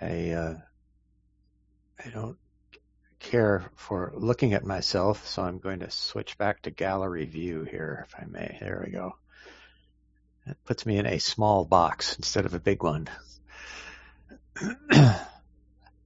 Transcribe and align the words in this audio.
I 0.00 0.30
uh, 0.30 0.56
I 2.04 2.10
don't 2.10 2.38
care 3.18 3.70
for 3.74 4.12
looking 4.14 4.54
at 4.54 4.64
myself, 4.64 5.26
so 5.26 5.42
I'm 5.42 5.58
going 5.58 5.80
to 5.80 5.90
switch 5.90 6.38
back 6.38 6.62
to 6.62 6.70
gallery 6.70 7.24
view 7.24 7.64
here, 7.64 8.06
if 8.08 8.14
I 8.20 8.24
may. 8.26 8.56
There 8.60 8.82
we 8.84 8.92
go. 8.92 9.16
It 10.46 10.56
puts 10.64 10.86
me 10.86 10.98
in 10.98 11.06
a 11.06 11.18
small 11.18 11.64
box 11.64 12.16
instead 12.16 12.46
of 12.46 12.54
a 12.54 12.60
big 12.60 12.82
one. 12.82 13.08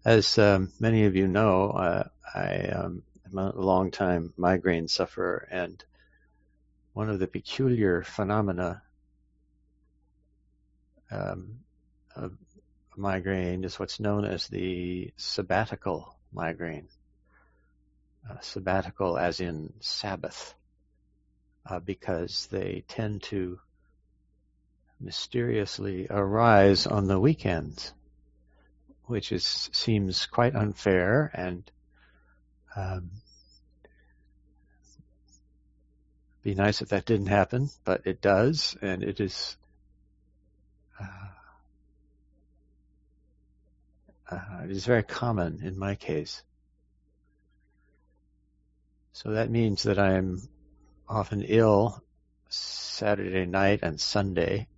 As 0.05 0.39
um, 0.39 0.73
many 0.81 1.05
of 1.05 1.15
you 1.15 1.29
know, 1.29 1.71
uh, 1.71 2.09
I 2.35 2.69
um, 2.69 3.03
am 3.31 3.39
a 3.39 3.55
long 3.55 3.91
time 3.91 4.33
migraine 4.37 4.89
sufferer, 4.89 5.47
and 5.51 5.85
one 6.93 7.09
of 7.09 7.19
the 7.19 7.29
peculiar 7.29 8.03
phenomena 8.03 8.83
um, 11.11 11.61
of 12.17 12.33
migraine 12.97 13.65
is 13.65 13.79
what's 13.79 14.01
known 14.01 14.25
as 14.25 14.49
the 14.49 15.13
sabbatical 15.17 16.17
migraine. 16.33 16.89
Uh, 18.29 18.39
sabbatical 18.41 19.19
as 19.19 19.41
in 19.41 19.73
Sabbath, 19.81 20.55
uh, 21.67 21.81
because 21.81 22.47
they 22.53 22.85
tend 22.87 23.23
to 23.23 23.59
mysteriously 25.01 26.07
arise 26.09 26.87
on 26.87 27.09
the 27.09 27.19
weekends, 27.19 27.93
which 29.07 29.33
is 29.33 29.69
seems 29.73 30.27
quite 30.27 30.55
unfair 30.55 31.31
and 31.35 31.69
um, 32.77 33.11
be 36.43 36.55
nice 36.55 36.81
if 36.83 36.89
that 36.91 37.05
didn't 37.07 37.27
happen, 37.27 37.71
but 37.85 38.07
it 38.07 38.21
does, 38.21 38.77
and 38.81 39.03
it 39.03 39.21
is. 39.21 39.57
Uh, 41.01 41.07
uh, 44.33 44.65
it 44.65 44.71
is 44.71 44.87
very 44.87 45.03
common 45.03 45.61
in 45.63 45.79
my 45.79 45.95
case. 45.95 46.43
So 49.13 49.33
that 49.33 49.51
means 49.51 49.83
that 49.83 49.99
I'm 49.99 50.41
often 51.09 51.43
ill 51.43 52.03
Saturday 52.49 53.45
night 53.45 53.81
and 53.83 54.01
Sunday, 54.01 54.69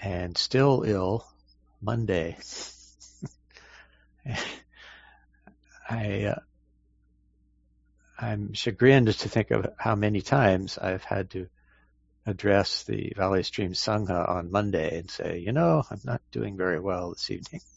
and 0.00 0.38
still 0.38 0.84
ill 0.86 1.26
Monday. 1.80 2.36
I 5.90 6.24
uh, 6.24 6.38
I'm 8.18 8.52
chagrined 8.52 9.08
to 9.08 9.28
think 9.28 9.50
of 9.50 9.66
how 9.76 9.96
many 9.96 10.20
times 10.20 10.78
I've 10.78 11.02
had 11.04 11.30
to 11.30 11.48
address 12.26 12.84
the 12.84 13.12
Valley 13.16 13.42
Stream 13.42 13.72
Sangha 13.72 14.28
on 14.28 14.50
Monday 14.50 14.98
and 14.98 15.10
say, 15.10 15.38
you 15.38 15.52
know, 15.52 15.82
I'm 15.90 16.00
not 16.04 16.20
doing 16.30 16.56
very 16.56 16.80
well 16.80 17.10
this 17.10 17.30
evening. 17.30 17.60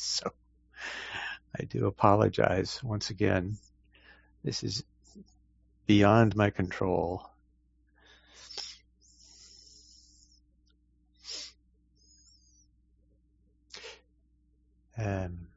So 0.00 0.30
I 1.58 1.64
do 1.64 1.88
apologize 1.88 2.80
once 2.84 3.10
again. 3.10 3.58
This 4.44 4.62
is 4.62 4.84
beyond 5.88 6.36
my 6.36 6.50
control. 6.50 7.28
Um, 14.96 15.48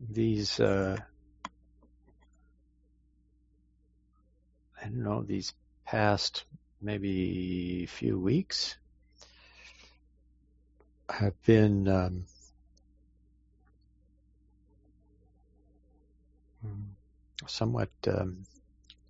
these, 0.00 0.58
uh, 0.58 0.96
I 4.80 4.84
don't 4.84 5.02
know, 5.02 5.22
these 5.22 5.52
past 5.84 6.44
maybe 6.80 7.86
few 7.86 8.18
weeks 8.18 8.76
have 11.08 11.34
been 11.44 11.88
um, 11.88 12.24
somewhat 17.46 17.90
um, 18.08 18.44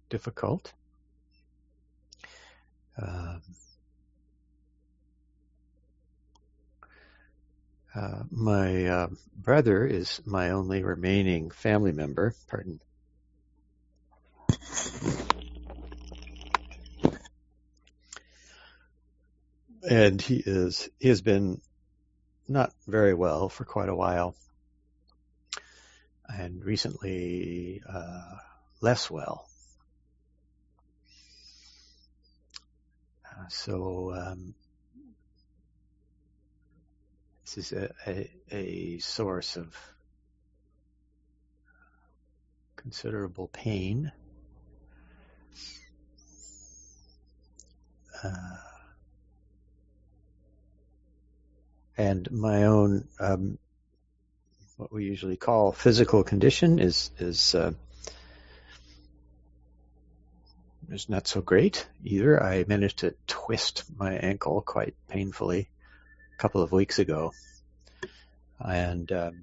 difficult. 0.08 0.72
Um, 3.00 3.42
uh, 7.94 8.22
my 8.30 8.86
uh, 8.86 9.08
brother 9.36 9.86
is 9.86 10.20
my 10.24 10.50
only 10.50 10.82
remaining 10.82 11.50
family 11.50 11.92
member. 11.92 12.34
Pardon. 12.48 12.80
And 19.88 20.20
he 20.20 20.36
is 20.36 20.88
he 20.98 21.08
has 21.08 21.20
been 21.20 21.60
not 22.48 22.72
very 22.86 23.14
well 23.14 23.48
for 23.48 23.64
quite 23.64 23.88
a 23.88 23.94
while 23.94 24.34
and 26.28 26.64
recently 26.64 27.82
uh, 27.88 28.36
less 28.80 29.10
well. 29.10 29.48
Uh, 33.26 33.48
so 33.48 34.14
um, 34.14 34.54
this 37.42 37.58
is 37.58 37.72
a, 37.72 37.90
a, 38.06 38.30
a, 38.50 38.98
source 38.98 39.56
of 39.56 39.76
considerable 42.76 43.48
pain. 43.48 44.12
Uh, 48.22 48.56
and 51.96 52.30
my 52.30 52.64
own 52.64 53.06
um, 53.20 53.58
what 54.76 54.92
we 54.92 55.04
usually 55.04 55.36
call 55.36 55.72
physical 55.72 56.24
condition 56.24 56.78
is 56.78 57.10
is 57.18 57.54
uh, 57.54 57.72
is 60.90 61.08
not 61.08 61.26
so 61.26 61.40
great 61.40 61.86
either. 62.04 62.42
I 62.42 62.64
managed 62.66 62.98
to 62.98 63.14
twist 63.26 63.84
my 63.96 64.14
ankle 64.14 64.60
quite 64.62 64.94
painfully 65.08 65.68
a 66.34 66.38
couple 66.38 66.62
of 66.62 66.72
weeks 66.72 66.98
ago, 66.98 67.32
and 68.58 69.10
um, 69.12 69.42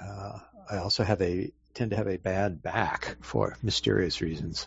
uh, 0.00 0.38
I 0.70 0.78
also 0.78 1.04
have 1.04 1.22
a 1.22 1.52
tend 1.74 1.90
to 1.90 1.96
have 1.96 2.08
a 2.08 2.16
bad 2.16 2.62
back 2.62 3.16
for 3.20 3.56
mysterious 3.62 4.20
reasons. 4.20 4.66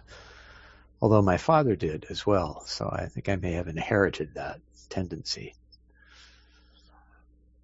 Although 1.02 1.22
my 1.22 1.38
father 1.38 1.76
did 1.76 2.06
as 2.10 2.26
well, 2.26 2.64
so 2.66 2.90
I 2.92 3.08
think 3.08 3.30
I 3.30 3.36
may 3.36 3.54
have 3.54 3.68
inherited 3.68 4.36
that 4.36 4.60
tendency. 4.90 5.56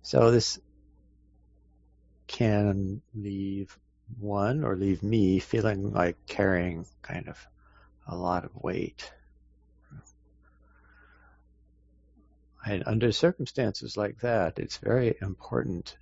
So 0.05 0.29
this 0.29 0.59
can 2.27 3.01
leave 3.15 3.75
one 4.19 4.63
or 4.63 4.75
leave 4.75 5.01
me 5.01 5.39
feeling 5.39 5.93
like 5.93 6.15
carrying 6.27 6.85
kind 7.01 7.27
of 7.27 7.43
a 8.05 8.15
lot 8.15 8.45
of 8.45 8.51
weight. 8.53 9.11
And 12.63 12.83
under 12.85 13.11
circumstances 13.11 13.97
like 13.97 14.19
that, 14.19 14.59
it's 14.59 14.77
very 14.77 15.17
important 15.23 15.97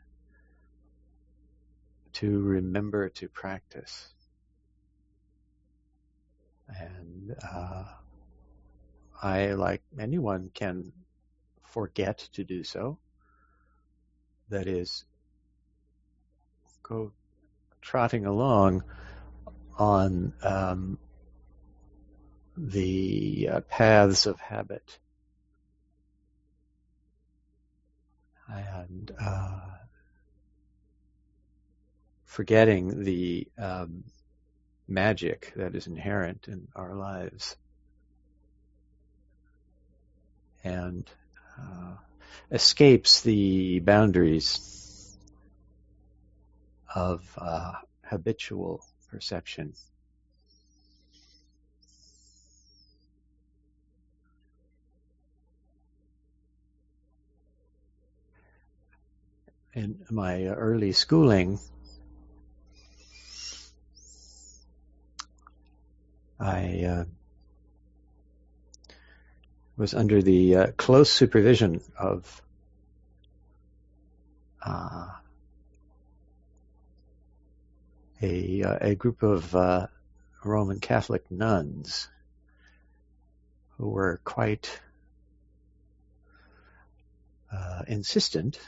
to 2.13 2.41
remember 2.41 3.07
to 3.07 3.29
practice. 3.29 4.13
And 6.67 7.37
uh, 7.41 7.85
I, 9.21 9.53
like 9.53 9.81
anyone, 9.97 10.51
can 10.53 10.91
forget 11.63 12.17
to 12.33 12.43
do 12.43 12.65
so. 12.65 12.99
That 14.49 14.67
is, 14.67 15.05
go 16.83 17.11
trotting 17.81 18.25
along 18.25 18.83
on 19.77 20.33
um, 20.43 20.99
the 22.55 23.49
uh, 23.51 23.59
paths 23.61 24.25
of 24.25 24.39
habit. 24.39 24.99
And 28.47 29.11
uh, 29.19 29.59
forgetting 32.25 33.03
the 33.03 33.47
um, 33.57 34.03
magic 34.87 35.53
that 35.55 35.75
is 35.75 35.87
inherent 35.87 36.47
in 36.47 36.67
our 36.75 36.93
lives. 36.93 37.55
And 40.63 41.09
uh, 41.59 41.95
escapes 42.51 43.21
the 43.21 43.79
boundaries 43.79 45.17
of 46.93 47.21
uh, 47.37 47.73
habitual 48.03 48.83
perception. 49.09 49.73
In 59.73 60.05
my 60.11 60.45
early 60.45 60.91
schooling, 60.91 61.59
I 66.39 66.83
uh, 66.83 67.05
was 69.77 69.93
under 69.93 70.21
the 70.21 70.55
uh, 70.55 70.67
close 70.77 71.09
supervision 71.09 71.81
of 71.97 72.41
uh, 74.65 75.07
a, 78.21 78.63
uh, 78.63 78.77
a 78.81 78.95
group 78.95 79.23
of 79.23 79.55
uh, 79.55 79.87
Roman 80.43 80.79
Catholic 80.79 81.29
nuns 81.31 82.07
who 83.77 83.89
were 83.89 84.21
quite 84.23 84.79
uh, 87.51 87.83
insistent 87.87 88.59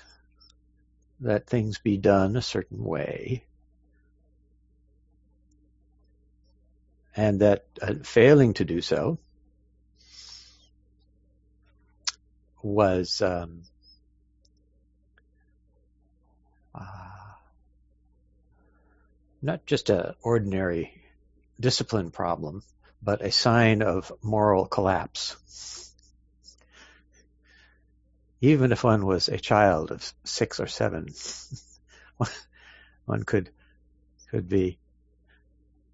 that 1.21 1.47
things 1.47 1.79
be 1.79 1.97
done 1.97 2.35
a 2.35 2.41
certain 2.41 2.83
way. 2.83 3.45
And 7.15 7.39
that 7.39 7.65
uh, 7.81 7.93
failing 8.03 8.55
to 8.55 8.65
do 8.65 8.81
so 8.81 9.19
was 12.65 13.21
um, 13.21 13.61
uh, 16.73 16.81
not 19.39 19.67
just 19.67 19.91
an 19.91 20.15
ordinary 20.23 20.91
discipline 21.59 22.09
problem, 22.09 22.63
but 23.03 23.21
a 23.21 23.31
sign 23.31 23.83
of 23.83 24.11
moral 24.23 24.65
collapse. 24.65 25.35
Even 28.41 28.71
if 28.71 28.83
one 28.83 29.05
was 29.05 29.29
a 29.29 29.37
child 29.37 29.91
of 29.91 30.11
six 30.23 30.59
or 30.59 30.65
seven, 30.65 31.09
one 33.05 33.23
could 33.23 33.51
could 34.31 34.49
be 34.49 34.79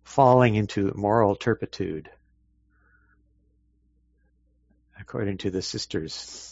falling 0.05 0.55
into 0.55 0.93
moral 0.95 1.35
turpitude, 1.35 2.09
according 4.97 5.37
to 5.39 5.51
the 5.51 5.61
sisters. 5.61 6.50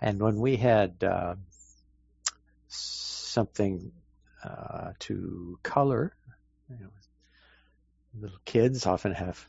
And 0.00 0.20
when 0.20 0.36
we 0.36 0.56
had 0.56 1.04
uh, 1.04 1.34
something 2.68 3.92
uh, 4.42 4.92
to 5.00 5.58
color, 5.62 6.14
you 6.68 6.76
know, 6.80 6.90
little 8.18 8.38
kids 8.44 8.86
often 8.86 9.12
have 9.12 9.44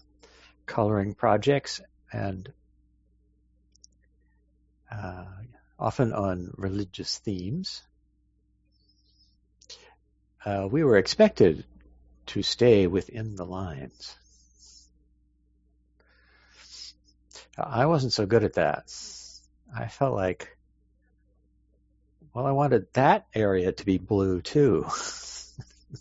coloring 0.66 1.14
projects, 1.14 1.82
and 2.12 2.52
uh, 4.92 5.26
often 5.80 6.14
on 6.14 6.52
religious 6.58 7.18
themes. 7.20 7.82
Uh, 10.46 10.68
we 10.70 10.84
were 10.84 10.98
expected 10.98 11.66
to 12.26 12.42
stay 12.42 12.88
within 12.88 13.36
the 13.36 13.46
lines. 13.46 14.16
I 17.58 17.86
wasn't 17.86 18.14
so 18.14 18.26
good 18.26 18.44
at 18.44 18.54
that. 18.54 18.92
I 19.76 19.88
felt 19.88 20.16
like, 20.16 20.58
well, 22.34 22.46
I 22.46 22.52
wanted 22.52 22.88
that 22.94 23.28
area 23.34 23.72
to 23.72 23.86
be 23.86 23.98
blue 23.98 24.42
too. 24.42 24.86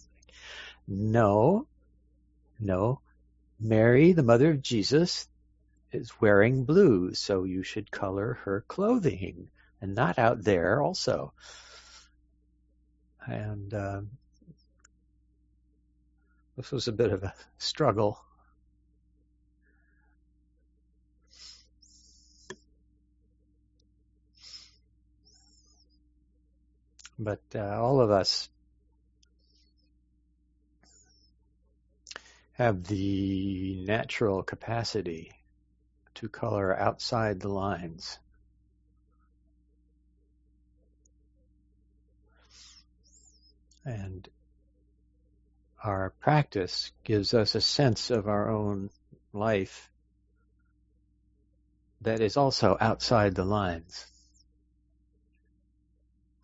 no, 0.88 1.66
no. 2.58 3.00
Mary, 3.58 4.12
the 4.12 4.22
mother 4.22 4.50
of 4.50 4.62
Jesus, 4.62 5.28
is 5.92 6.20
wearing 6.20 6.64
blue, 6.64 7.14
so 7.14 7.44
you 7.44 7.62
should 7.62 7.90
color 7.90 8.38
her 8.44 8.64
clothing 8.68 9.50
and 9.80 9.94
not 9.94 10.18
out 10.18 10.42
there 10.42 10.80
also. 10.80 11.32
And 13.26 13.72
um, 13.74 14.10
this 16.56 16.70
was 16.70 16.88
a 16.88 16.92
bit 16.92 17.12
of 17.12 17.22
a 17.22 17.34
struggle. 17.58 18.20
But 27.22 27.42
uh, 27.54 27.78
all 27.78 28.00
of 28.00 28.10
us 28.10 28.48
have 32.52 32.84
the 32.84 33.84
natural 33.86 34.42
capacity 34.42 35.30
to 36.14 36.30
color 36.30 36.74
outside 36.74 37.38
the 37.38 37.50
lines. 37.50 38.18
And 43.84 44.26
our 45.84 46.14
practice 46.20 46.90
gives 47.04 47.34
us 47.34 47.54
a 47.54 47.60
sense 47.60 48.10
of 48.10 48.28
our 48.28 48.48
own 48.48 48.88
life 49.34 49.90
that 52.00 52.22
is 52.22 52.38
also 52.38 52.78
outside 52.80 53.34
the 53.34 53.44
lines. 53.44 54.06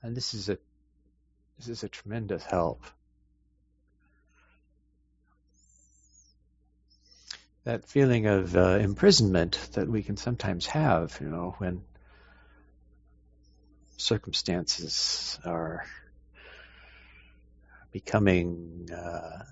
And 0.03 0.15
this 0.15 0.35
is 0.35 0.51
a 0.51 0.59
this 1.59 1.69
is 1.69 1.83
a 1.83 1.89
tremendous 1.89 2.45
help. 2.45 2.83
That 7.65 7.85
feeling 7.85 8.27
of 8.27 8.57
uh, 8.57 8.79
imprisonment 8.81 9.59
that 9.73 9.89
we 9.89 10.03
can 10.03 10.17
sometimes 10.17 10.67
have, 10.67 11.19
you 11.21 11.29
know, 11.29 11.55
when 11.59 11.83
circumstances 13.97 15.39
are 15.45 15.85
becoming 17.91 18.89
uh, 18.95 19.43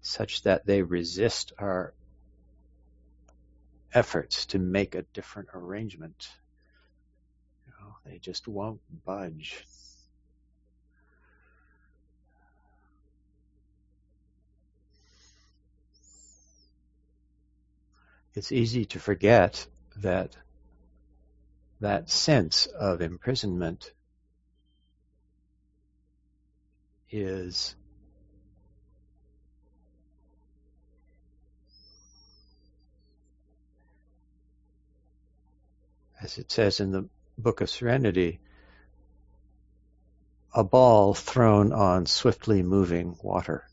such 0.00 0.42
that 0.42 0.66
they 0.66 0.82
resist 0.82 1.52
our 1.58 1.94
efforts 3.94 4.46
to 4.46 4.58
make 4.58 4.94
a 4.94 5.02
different 5.14 5.48
arrangement. 5.54 6.28
You 7.66 7.72
know, 7.80 7.96
they 8.04 8.18
just 8.18 8.46
won't 8.46 8.80
budge. 9.04 9.64
It's 18.36 18.52
easy 18.52 18.84
to 18.84 19.00
forget 19.00 19.66
that 19.96 20.36
that 21.80 22.10
sense 22.10 22.66
of 22.66 23.00
imprisonment 23.00 23.92
is 27.10 27.74
as 36.20 36.36
it 36.36 36.50
says 36.50 36.80
in 36.80 36.90
the 36.90 37.08
Book 37.38 37.62
of 37.62 37.70
Serenity, 37.70 38.40
a 40.54 40.64
ball 40.64 41.14
thrown 41.14 41.72
on 41.72 42.04
swiftly 42.04 42.62
moving 42.62 43.16
water. 43.22 43.66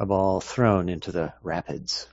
A 0.00 0.06
ball 0.06 0.40
thrown 0.40 0.88
into 0.88 1.12
the 1.12 1.34
rapids. 1.42 2.08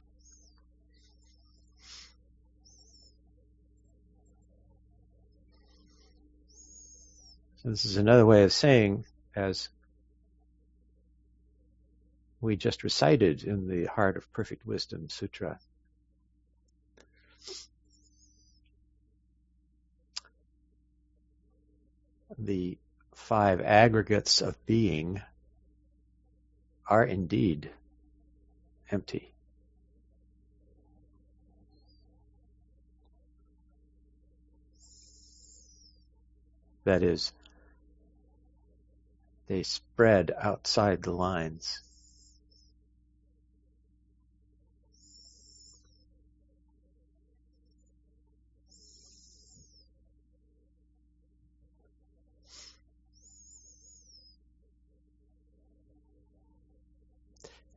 So 7.63 7.69
this 7.69 7.85
is 7.85 7.95
another 7.95 8.25
way 8.25 8.43
of 8.43 8.51
saying, 8.51 9.05
as 9.37 9.69
we 12.41 12.57
just 12.57 12.83
recited 12.83 13.43
in 13.45 13.69
the 13.69 13.85
Heart 13.85 14.17
of 14.17 14.33
Perfect 14.33 14.65
Wisdom 14.65 15.07
Sutra. 15.07 15.57
The 22.37 22.77
five 23.15 23.61
aggregates 23.61 24.41
of 24.41 24.57
being 24.65 25.21
are 26.89 27.03
indeed 27.03 27.69
empty. 28.89 29.33
That 36.85 37.03
is, 37.03 37.33
they 39.47 39.63
spread 39.63 40.31
outside 40.39 41.03
the 41.03 41.11
lines. 41.11 41.81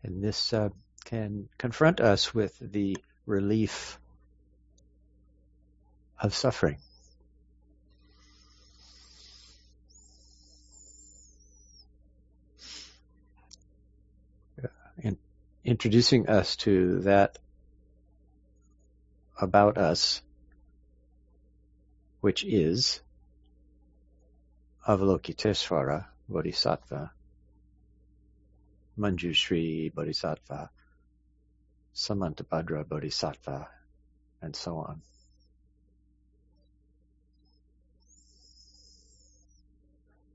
And 0.02 0.22
this 0.22 0.52
uh, 0.52 0.70
can 1.04 1.48
confront 1.58 2.00
us 2.00 2.34
with 2.34 2.56
the 2.60 2.96
relief 3.26 3.98
of 6.18 6.34
suffering. 6.34 6.78
Uh, 14.62 14.68
in 14.98 15.18
introducing 15.64 16.28
us 16.28 16.56
to 16.56 17.00
that 17.00 17.38
about 19.40 19.78
us, 19.78 20.22
which 22.20 22.44
is 22.44 23.00
Avalokiteshvara 24.86 26.06
Bodhisattva. 26.28 27.12
Manjushri 29.00 29.92
Bodhisattva, 29.94 30.70
Samantabhadra 31.94 32.86
Bodhisattva, 32.86 33.66
and 34.42 34.54
so 34.54 34.76
on. 34.76 35.00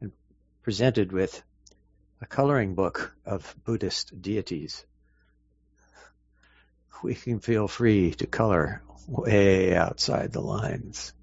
And 0.01 0.11
presented 0.63 1.11
with 1.11 1.43
a 2.21 2.25
coloring 2.25 2.73
book 2.73 3.15
of 3.23 3.55
Buddhist 3.63 4.19
deities, 4.19 4.83
we 7.03 7.13
can 7.13 7.39
feel 7.39 7.67
free 7.67 8.15
to 8.15 8.25
color 8.25 8.81
way 9.07 9.75
outside 9.75 10.31
the 10.31 10.41
lines. 10.41 11.13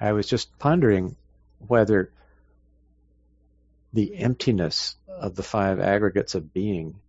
I 0.00 0.12
was 0.12 0.26
just 0.26 0.58
pondering 0.58 1.16
whether 1.66 2.10
the 3.92 4.16
emptiness 4.16 4.96
of 5.08 5.36
the 5.36 5.42
five 5.42 5.78
aggregates 5.78 6.34
of 6.34 6.52
being 6.52 7.00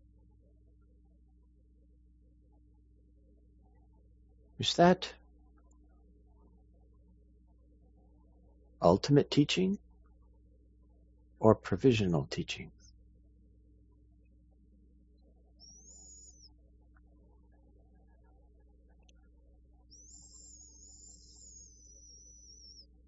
is 4.60 4.75
that 4.75 5.12
ultimate 8.82 9.32
teaching 9.32 9.77
or 11.39 11.56
provisional 11.56 12.27
teaching? 12.30 12.72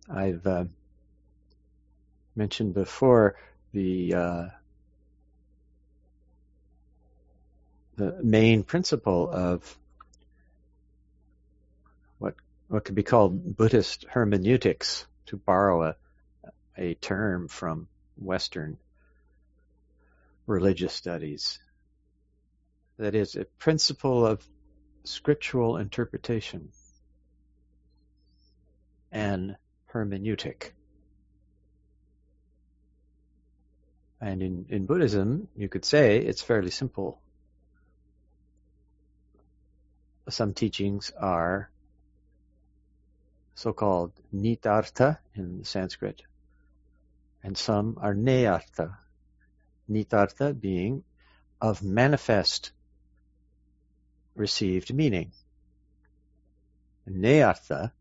I've 0.10 0.46
uh, 0.48 0.66
mentioned 2.36 2.74
before 2.74 3.36
the 3.74 4.14
uh, 4.14 4.46
the 7.98 8.20
main 8.24 8.64
principle 8.64 9.30
of 9.30 9.78
what 12.20 12.36
what 12.68 12.86
could 12.86 12.96
be 12.96 13.04
called 13.04 13.58
Buddhist 13.58 14.06
hermeneutics, 14.10 15.06
to 15.28 15.38
borrow 15.38 15.84
a 15.84 15.96
a 16.78 16.94
term 16.94 17.48
from 17.48 17.88
Western 18.18 18.78
religious 20.46 20.94
studies. 20.94 21.60
That 22.98 23.14
is 23.14 23.36
a 23.36 23.46
principle 23.60 24.26
of 24.26 24.46
scriptural 25.04 25.78
interpretation 25.78 26.70
and 29.12 29.56
hermeneutic. 29.94 30.72
And 34.20 34.42
in, 34.42 34.66
in 34.70 34.86
Buddhism, 34.86 35.48
you 35.56 35.70
could 35.70 35.86
say 35.86 36.18
it's 36.18 36.42
fairly 36.42 36.72
simple. 36.72 37.22
Some 40.30 40.54
teachings 40.54 41.12
are 41.18 41.70
so-called 43.56 44.12
nitartha 44.36 45.18
in 45.36 45.64
Sanskrit, 45.64 46.22
and 47.44 47.58
some 47.58 47.98
are 48.02 48.14
neyartha. 48.14 48.98
Nitartha 49.90 50.60
being 50.60 51.04
of 51.62 51.82
manifest 51.82 52.72
received 54.36 54.94
meaning. 54.94 55.32
Neyartha 57.10 57.92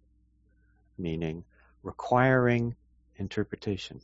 meaning 0.99 1.45
requiring 1.87 2.75
interpretation. 3.17 4.01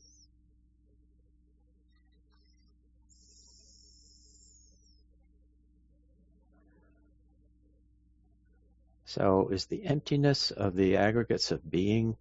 So 9.05 9.49
is 9.49 9.67
the 9.67 9.85
emptiness 9.85 10.53
of 10.53 10.75
the 10.77 10.97
aggregates 10.97 11.51
of 11.51 11.69
being 11.69 12.17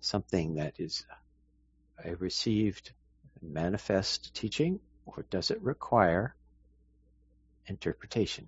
something 0.00 0.54
that 0.54 0.78
is 0.78 1.04
a 2.04 2.14
received 2.14 2.92
manifest 3.42 4.32
teaching, 4.34 4.78
or 5.04 5.26
does 5.30 5.50
it 5.50 5.60
require 5.60 6.34
interpretation? 7.66 8.46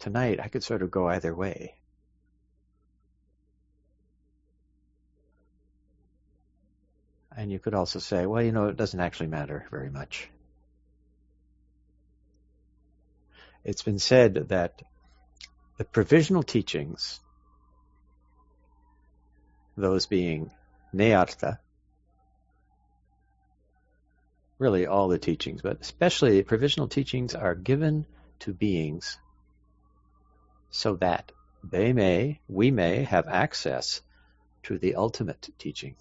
Tonight 0.00 0.40
I 0.42 0.48
could 0.48 0.64
sort 0.64 0.82
of 0.82 0.90
go 0.90 1.06
either 1.06 1.34
way. 1.34 1.74
And 7.36 7.52
you 7.52 7.58
could 7.58 7.74
also 7.74 8.00
say, 8.00 8.26
well, 8.26 8.42
you 8.42 8.50
know, 8.50 8.66
it 8.66 8.76
doesn't 8.76 8.98
actually 8.98 9.28
matter 9.28 9.66
very 9.70 9.88
much. 9.88 10.28
It's 13.62 13.82
been 13.82 13.98
said 13.98 14.48
that 14.48 14.82
the 15.78 15.84
provisional 15.84 16.42
teachings, 16.42 17.20
those 19.76 20.06
being 20.06 20.50
Neyartha, 20.94 21.58
really 24.58 24.86
all 24.86 25.08
the 25.08 25.18
teachings, 25.18 25.62
but 25.62 25.80
especially 25.80 26.38
the 26.38 26.42
provisional 26.42 26.88
teachings 26.88 27.34
are 27.34 27.54
given 27.54 28.06
to 28.40 28.52
beings 28.52 29.18
so 30.70 30.96
that 30.96 31.32
they 31.62 31.92
may, 31.92 32.40
we 32.48 32.70
may 32.70 33.04
have 33.04 33.28
access 33.28 34.00
to 34.62 34.78
the 34.78 34.94
ultimate 34.94 35.48
teaching. 35.58 35.96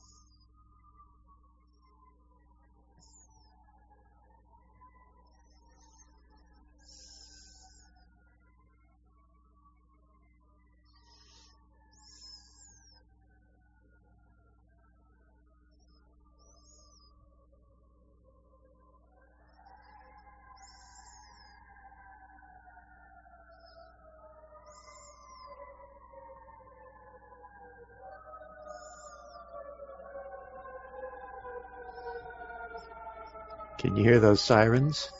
You 33.99 34.05
hear 34.05 34.19
those 34.19 34.41
sirens? 34.41 35.11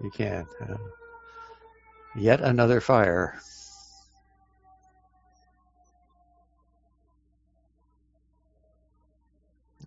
You 0.00 0.10
can. 0.10 0.46
Uh, 0.60 0.76
yet 2.16 2.40
another 2.40 2.80
fire. 2.80 3.40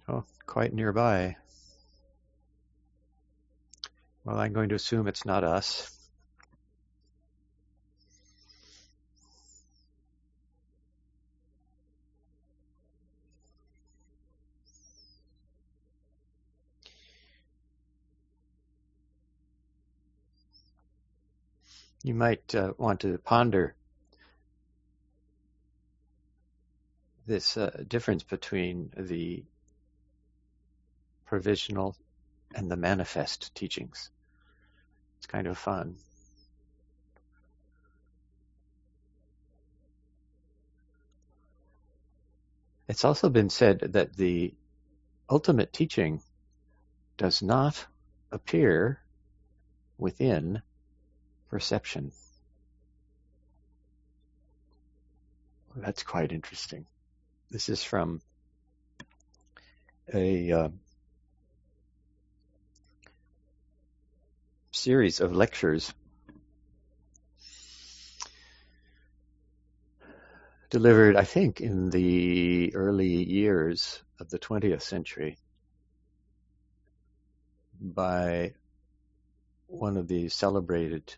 Oh, 0.07 0.24
quite 0.46 0.74
nearby. 0.74 1.36
Well, 4.24 4.39
I'm 4.39 4.53
going 4.53 4.69
to 4.69 4.75
assume 4.75 5.07
it's 5.07 5.25
not 5.25 5.43
us. 5.43 5.97
You 22.07 22.13
might 22.13 22.55
uh, 22.55 22.73
want 22.77 23.01
to 23.01 23.17
ponder 23.17 23.75
this 27.25 27.57
uh, 27.57 27.83
difference 27.85 28.23
between 28.23 28.89
the 28.97 29.43
provisional 31.25 31.97
and 32.55 32.71
the 32.71 32.77
manifest 32.77 33.53
teachings. 33.53 34.09
It's 35.17 35.27
kind 35.27 35.47
of 35.47 35.57
fun. 35.57 35.97
It's 42.87 43.03
also 43.03 43.29
been 43.29 43.49
said 43.49 43.79
that 43.79 44.15
the 44.15 44.53
ultimate 45.29 45.73
teaching 45.73 46.21
does 47.17 47.41
not 47.41 47.85
appear 48.31 49.01
within 49.97 50.61
perception. 51.50 52.12
That's 55.75 56.04
quite 56.04 56.32
interesting. 56.32 56.86
This 57.51 57.70
is 57.70 57.84
from 57.84 58.22
a 60.13 60.51
uh, 60.51 60.70
series 64.72 65.20
of 65.20 65.36
lectures 65.36 65.94
delivered, 70.70 71.16
I 71.16 71.24
think, 71.24 71.62
in 71.62 71.89
the 71.89 72.75
early 72.75 73.24
years 73.24 74.01
of 74.20 74.30
the 74.30 74.39
20th 74.39 74.82
century 74.82 75.38
by 77.80 78.54
one 79.68 79.98
of 79.98 80.08
the 80.08 80.30
celebrated 80.30 81.16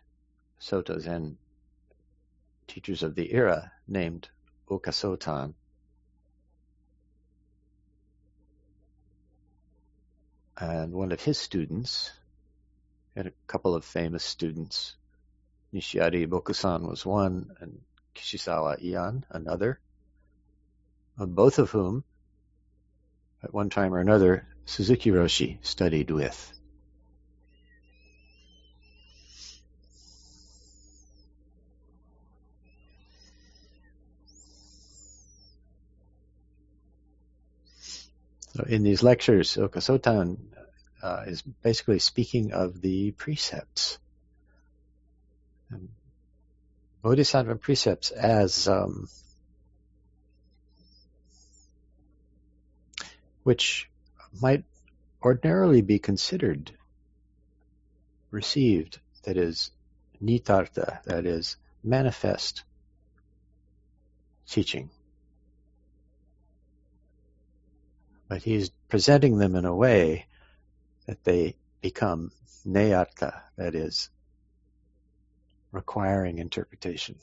Soto 0.60 0.98
Zen 0.98 1.38
teachers 2.68 3.02
of 3.02 3.14
the 3.14 3.32
era 3.32 3.72
named 3.88 4.28
Oka 4.68 4.90
Sotan. 4.90 5.54
And 10.58 10.92
one 10.92 11.12
of 11.12 11.20
his 11.22 11.38
students, 11.38 12.12
had 13.16 13.26
a 13.26 13.32
couple 13.46 13.74
of 13.74 13.86
famous 13.86 14.22
students, 14.22 14.96
Nishiari 15.72 16.26
Bokusan 16.26 16.86
was 16.86 17.06
one, 17.06 17.56
and 17.60 17.80
Kishizawa 18.14 18.82
Ian 18.82 19.24
another, 19.30 19.80
uh, 21.18 21.24
both 21.24 21.58
of 21.58 21.70
whom, 21.70 22.04
at 23.42 23.54
one 23.54 23.70
time 23.70 23.94
or 23.94 23.98
another, 23.98 24.46
Suzuki 24.66 25.10
Roshi 25.10 25.58
studied 25.64 26.10
with. 26.10 26.59
So 38.60 38.66
in 38.66 38.82
these 38.82 39.02
lectures, 39.02 39.56
Oka 39.56 39.78
Sotan 39.78 40.36
uh, 41.02 41.24
is 41.26 41.40
basically 41.40 41.98
speaking 41.98 42.52
of 42.52 42.80
the 42.80 43.12
precepts. 43.12 43.98
Um, 45.72 45.88
Bodhisattva 47.02 47.56
precepts 47.56 48.10
as 48.10 48.68
um, 48.68 49.08
which 53.44 53.88
might 54.42 54.64
ordinarily 55.22 55.80
be 55.80 55.98
considered 55.98 56.72
received, 58.30 59.00
that 59.24 59.38
is, 59.38 59.70
nitartha, 60.22 61.02
that 61.04 61.24
is, 61.24 61.56
manifest 61.82 62.64
teaching. 64.46 64.90
But 68.30 68.44
he's 68.44 68.70
presenting 68.88 69.38
them 69.38 69.56
in 69.56 69.64
a 69.64 69.74
way 69.74 70.26
that 71.06 71.24
they 71.24 71.56
become 71.80 72.30
neyartha, 72.64 73.40
that 73.56 73.74
is, 73.74 74.08
requiring 75.72 76.38
interpretation. 76.38 77.16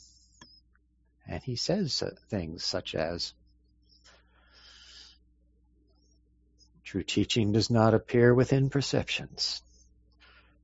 And 1.26 1.42
he 1.42 1.56
says 1.56 2.04
uh, 2.04 2.14
things 2.28 2.66
such 2.66 2.94
as, 2.94 3.34
True 6.84 7.04
teaching 7.04 7.54
does 7.54 7.70
not 7.70 7.94
appear 7.94 8.34
within 8.34 8.70
perceptions. 8.70 9.62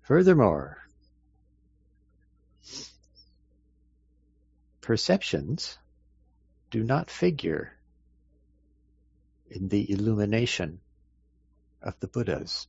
Furthermore, 0.02 0.78
perceptions 4.82 5.78
do 6.70 6.84
not 6.84 7.10
figure 7.10 7.78
in 9.54 9.70
the 9.70 9.92
illumination 9.92 10.80
of 11.82 12.00
the 12.00 12.08
Buddhas. 12.08 12.68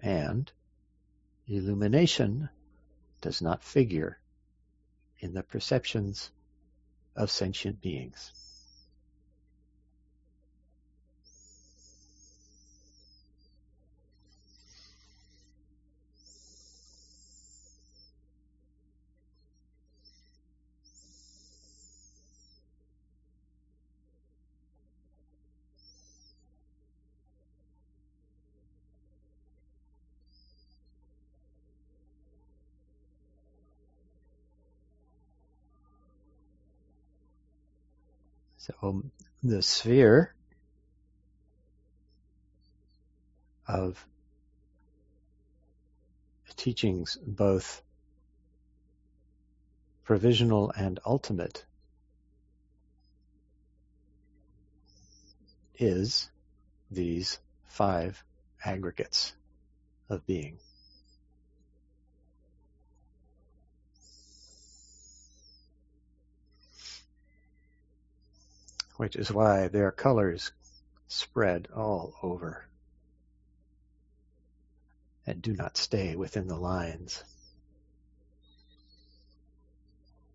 And 0.00 0.50
illumination 1.46 2.48
does 3.20 3.40
not 3.40 3.64
figure 3.64 4.18
in 5.20 5.32
the 5.32 5.42
perceptions 5.42 6.30
of 7.16 7.30
sentient 7.30 7.80
beings. 7.80 8.32
So 38.58 39.04
the 39.42 39.62
sphere 39.62 40.34
of 43.66 44.04
teachings, 46.56 47.16
both 47.24 47.82
provisional 50.04 50.72
and 50.76 50.98
ultimate, 51.06 51.64
is 55.78 56.28
these 56.90 57.38
five 57.66 58.22
aggregates 58.64 59.34
of 60.10 60.26
being. 60.26 60.58
Which 68.98 69.14
is 69.14 69.30
why 69.30 69.68
their 69.68 69.92
colors 69.92 70.50
spread 71.06 71.68
all 71.74 72.12
over 72.20 72.66
and 75.24 75.40
do 75.40 75.54
not 75.54 75.76
stay 75.76 76.16
within 76.16 76.48
the 76.48 76.56
lines. 76.56 77.22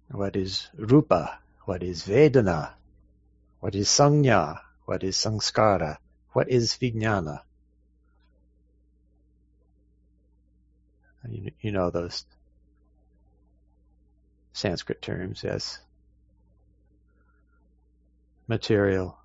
What 0.10 0.38
is 0.38 0.69
rupa? 0.78 1.39
What 1.65 1.84
is 1.84 2.04
vedana? 2.04 2.71
What 3.60 3.76
is 3.76 3.89
sanya? 3.89 4.62
What 4.86 5.04
is 5.04 5.17
samskara? 5.17 5.97
What 6.32 6.49
is 6.49 6.73
vijnana? 6.73 7.41
You, 11.30 11.52
you 11.60 11.71
know 11.71 11.89
those 11.89 12.26
Sanskrit 14.54 15.02
terms, 15.02 15.43
yes 15.43 15.83
material, 18.48 19.18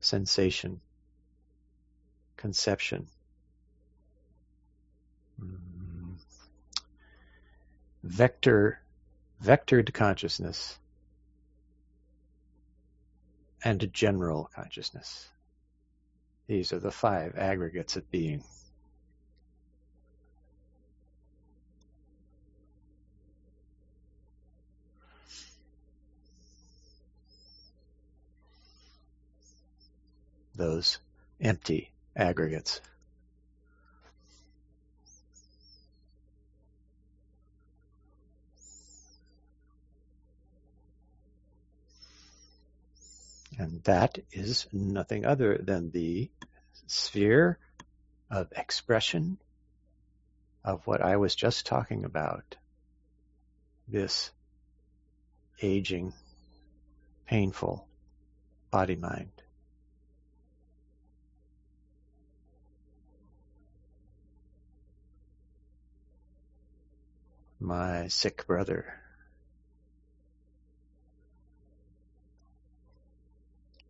sensation, 0.00 0.80
conception. 2.36 3.06
Mm. 5.40 6.16
Vector, 8.02 8.80
vectored 9.42 9.92
consciousness, 9.92 10.78
and 13.64 13.92
general 13.92 14.50
consciousness. 14.54 15.28
These 16.46 16.72
are 16.72 16.78
the 16.78 16.92
five 16.92 17.36
aggregates 17.36 17.96
of 17.96 18.08
being. 18.10 18.44
Those 30.56 30.98
empty 31.40 31.92
aggregates. 32.16 32.80
And 43.58 43.82
that 43.84 44.18
is 44.32 44.66
nothing 44.72 45.24
other 45.24 45.58
than 45.58 45.90
the 45.90 46.30
sphere 46.86 47.58
of 48.30 48.52
expression 48.54 49.38
of 50.64 50.86
what 50.86 51.00
I 51.00 51.16
was 51.16 51.34
just 51.34 51.64
talking 51.66 52.04
about. 52.04 52.56
This 53.88 54.30
aging, 55.62 56.12
painful 57.26 57.86
body 58.70 58.96
mind. 58.96 59.35
My 67.66 68.06
sick 68.06 68.46
brother. 68.46 68.94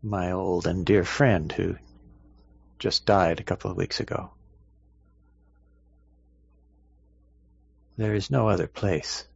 My 0.03 0.33
old 0.33 0.67
and 0.67 0.87
dear 0.87 1.05
friend 1.05 1.53
who 1.53 1.77
just 2.79 3.05
died 3.05 3.39
a 3.39 3.45
couple 3.45 3.71
of 3.71 3.77
weeks 3.77 4.01
ago. 4.01 4.31
There 7.99 8.15
is 8.15 8.31
no 8.31 8.49
other 8.49 8.67
place. 8.67 9.27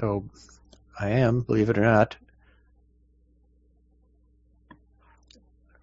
So 0.00 0.24
I 0.98 1.10
am, 1.10 1.42
believe 1.42 1.68
it 1.68 1.76
or 1.76 1.82
not, 1.82 2.16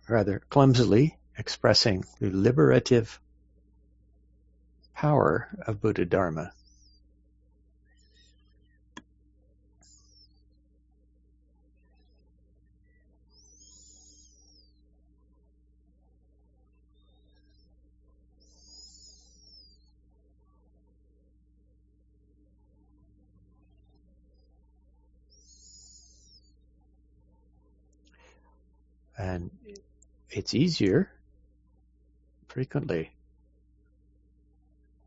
rather 0.09 0.41
clumsily 0.49 1.19
expressing 1.37 2.03
the 2.19 2.31
liberative 2.31 3.19
power 4.95 5.49
of 5.67 5.81
Buddha 5.81 6.03
Dharma. 6.05 6.51
And 29.17 29.49
it's 30.29 30.53
easier 30.53 31.09
frequently 32.47 33.11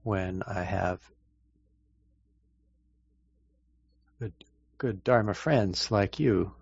when 0.02 0.42
I 0.46 0.62
have 0.62 1.00
good, 4.18 4.32
good 4.78 5.04
Dharma 5.04 5.34
friends 5.34 5.90
like 5.90 6.18
you 6.18 6.52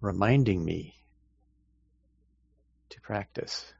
reminding 0.00 0.64
me 0.64 0.94
to 2.90 3.00
practice. 3.00 3.72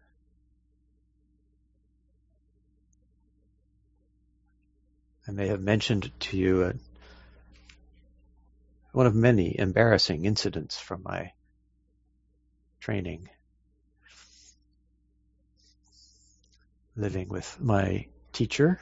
I 5.28 5.30
may 5.30 5.48
have 5.48 5.60
mentioned 5.60 6.10
to 6.20 6.36
you 6.36 6.64
a, 6.64 6.72
one 8.92 9.06
of 9.06 9.14
many 9.14 9.58
embarrassing 9.58 10.24
incidents 10.24 10.78
from 10.78 11.02
my 11.04 11.32
training. 12.80 13.28
Living 16.96 17.28
with 17.28 17.58
my 17.60 18.06
teacher, 18.32 18.80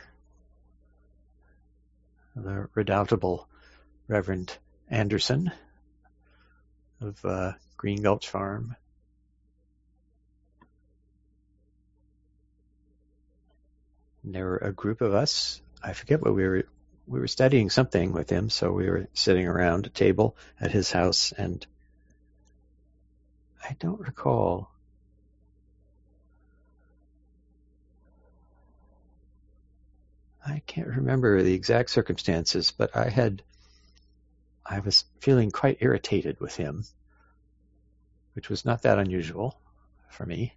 the 2.34 2.68
redoubtable 2.74 3.48
Reverend 4.08 4.56
Anderson 4.88 5.50
of 7.00 7.24
uh, 7.24 7.52
Green 7.76 8.02
Gulch 8.02 8.28
Farm. 8.28 8.76
And 14.22 14.34
there 14.34 14.44
were 14.44 14.58
a 14.58 14.72
group 14.72 15.00
of 15.00 15.14
us. 15.14 15.60
I 15.82 15.92
forget 15.92 16.22
what 16.22 16.34
we 16.34 16.44
were. 16.44 16.64
We 17.08 17.20
were 17.20 17.28
studying 17.28 17.70
something 17.70 18.12
with 18.12 18.28
him, 18.28 18.50
so 18.50 18.72
we 18.72 18.90
were 18.90 19.06
sitting 19.14 19.46
around 19.46 19.86
a 19.86 19.90
table 19.90 20.36
at 20.60 20.72
his 20.72 20.90
house, 20.90 21.32
and 21.36 21.64
I 23.68 23.74
don't 23.80 23.98
recall. 23.98 24.70
I 30.46 30.62
can't 30.66 30.86
remember 30.86 31.42
the 31.42 31.54
exact 31.54 31.90
circumstances, 31.90 32.70
but 32.70 32.94
I 32.94 33.08
had, 33.08 33.42
I 34.64 34.78
was 34.78 35.04
feeling 35.18 35.50
quite 35.50 35.78
irritated 35.80 36.38
with 36.38 36.54
him, 36.54 36.84
which 38.34 38.48
was 38.48 38.64
not 38.64 38.82
that 38.82 39.00
unusual 39.00 39.58
for 40.10 40.24
me. 40.24 40.54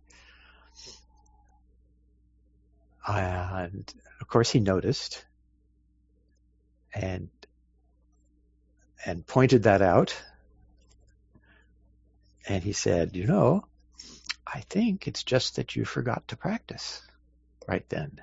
And 3.08 3.92
of 4.22 4.28
course 4.28 4.52
he 4.52 4.60
noticed 4.60 5.26
and, 6.94 7.30
and 9.04 9.26
pointed 9.26 9.64
that 9.64 9.82
out 9.82 10.16
and 12.50 12.64
he 12.64 12.74
said, 12.74 13.16
You 13.16 13.28
know, 13.28 13.64
I 14.46 14.62
think 14.62 15.08
it's 15.08 15.24
just 15.24 15.56
that 15.56 15.76
you 15.76 15.86
forgot 15.86 16.28
to 16.30 16.36
practice 16.36 17.02
right 17.68 17.88
then. 17.90 18.20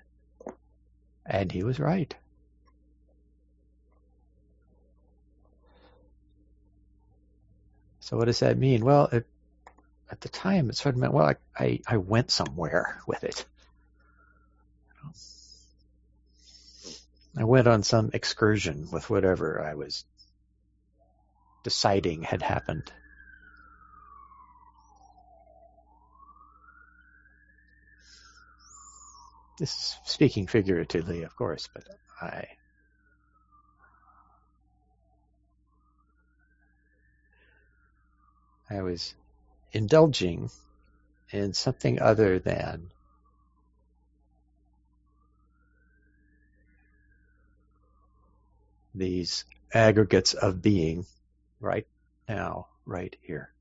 And 1.24 1.50
he 1.50 1.62
was 1.62 1.78
right. 1.78 2.14
So 8.00 8.16
what 8.16 8.26
does 8.26 8.40
that 8.40 8.58
mean? 8.58 8.84
Well, 8.84 9.06
it, 9.06 9.26
at 10.10 10.20
the 10.20 10.28
time, 10.28 10.70
it 10.70 10.76
sort 10.76 10.94
of 10.94 11.00
meant, 11.00 11.12
well, 11.12 11.26
I, 11.26 11.36
I, 11.56 11.80
I 11.86 11.96
went 11.96 12.30
somewhere 12.30 13.00
with 13.06 13.24
it. 13.24 13.44
I 17.38 17.44
went 17.44 17.66
on 17.66 17.82
some 17.82 18.10
excursion 18.12 18.88
with 18.90 19.10
whatever 19.10 19.62
I 19.62 19.74
was 19.74 20.04
deciding 21.62 22.22
had 22.22 22.42
happened. 22.42 22.90
This 29.58 29.70
is 29.72 29.96
speaking 30.04 30.46
figuratively, 30.46 31.22
of 31.22 31.34
course, 31.34 31.68
but 31.72 31.84
I 32.20 32.46
I 38.68 38.82
was 38.82 39.14
indulging 39.72 40.50
in 41.30 41.54
something 41.54 42.00
other 42.00 42.38
than 42.38 42.90
these 48.94 49.44
aggregates 49.72 50.34
of 50.34 50.62
being 50.62 51.06
right 51.60 51.86
now, 52.28 52.68
right 52.84 53.16
here. 53.22 53.55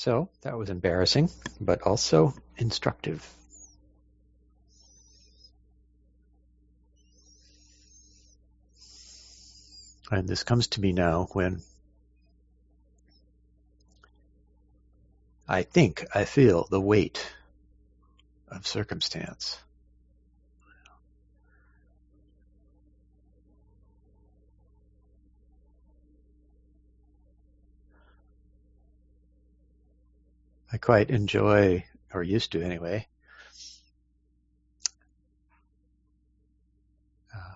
So 0.00 0.30
that 0.40 0.56
was 0.56 0.70
embarrassing, 0.70 1.28
but 1.60 1.82
also 1.82 2.32
instructive. 2.56 3.22
And 10.10 10.26
this 10.26 10.42
comes 10.42 10.68
to 10.68 10.80
me 10.80 10.94
now 10.94 11.28
when 11.32 11.60
I 15.46 15.64
think 15.64 16.06
I 16.14 16.24
feel 16.24 16.66
the 16.70 16.80
weight 16.80 17.34
of 18.48 18.66
circumstance. 18.66 19.58
I 30.72 30.78
quite 30.78 31.10
enjoy, 31.10 31.84
or 32.14 32.22
used 32.22 32.52
to 32.52 32.62
anyway, 32.62 33.08
uh, 37.34 37.54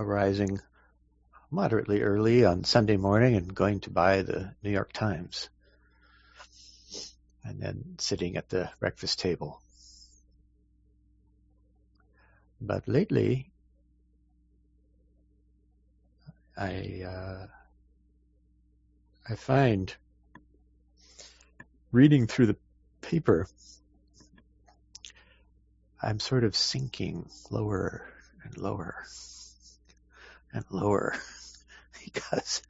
arising 0.00 0.60
moderately 1.50 2.02
early 2.02 2.44
on 2.44 2.64
Sunday 2.64 2.96
morning 2.96 3.36
and 3.36 3.54
going 3.54 3.80
to 3.80 3.90
buy 3.90 4.22
the 4.22 4.54
New 4.62 4.70
York 4.70 4.92
Times 4.92 5.48
and 7.44 7.60
then 7.60 7.94
sitting 7.98 8.36
at 8.36 8.48
the 8.48 8.70
breakfast 8.80 9.20
table. 9.20 9.60
But 12.60 12.88
lately, 12.88 13.52
I 16.56 17.02
uh, 17.06 17.46
I 19.28 19.34
find 19.36 19.94
reading 21.94 22.26
through 22.26 22.46
the 22.46 22.56
paper, 23.02 23.46
I'm 26.02 26.18
sort 26.18 26.42
of 26.42 26.56
sinking 26.56 27.30
lower 27.52 28.04
and 28.42 28.58
lower 28.58 28.96
and 30.52 30.64
lower 30.70 31.14
because 32.04 32.62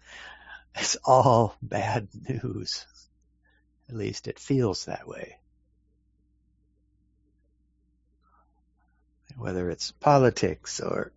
it's 0.74 0.98
all 1.04 1.56
bad 1.62 2.08
news. 2.28 2.86
At 3.88 3.96
least 3.96 4.28
it 4.28 4.38
feels 4.38 4.84
that 4.84 5.08
way. 5.08 5.38
Whether 9.38 9.70
it's 9.70 9.90
politics 9.90 10.80
or 10.80 11.12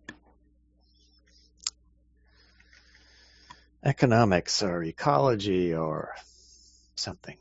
economics 3.84 4.62
or 4.62 4.82
ecology 4.82 5.74
or 5.74 6.14
something, 6.96 7.36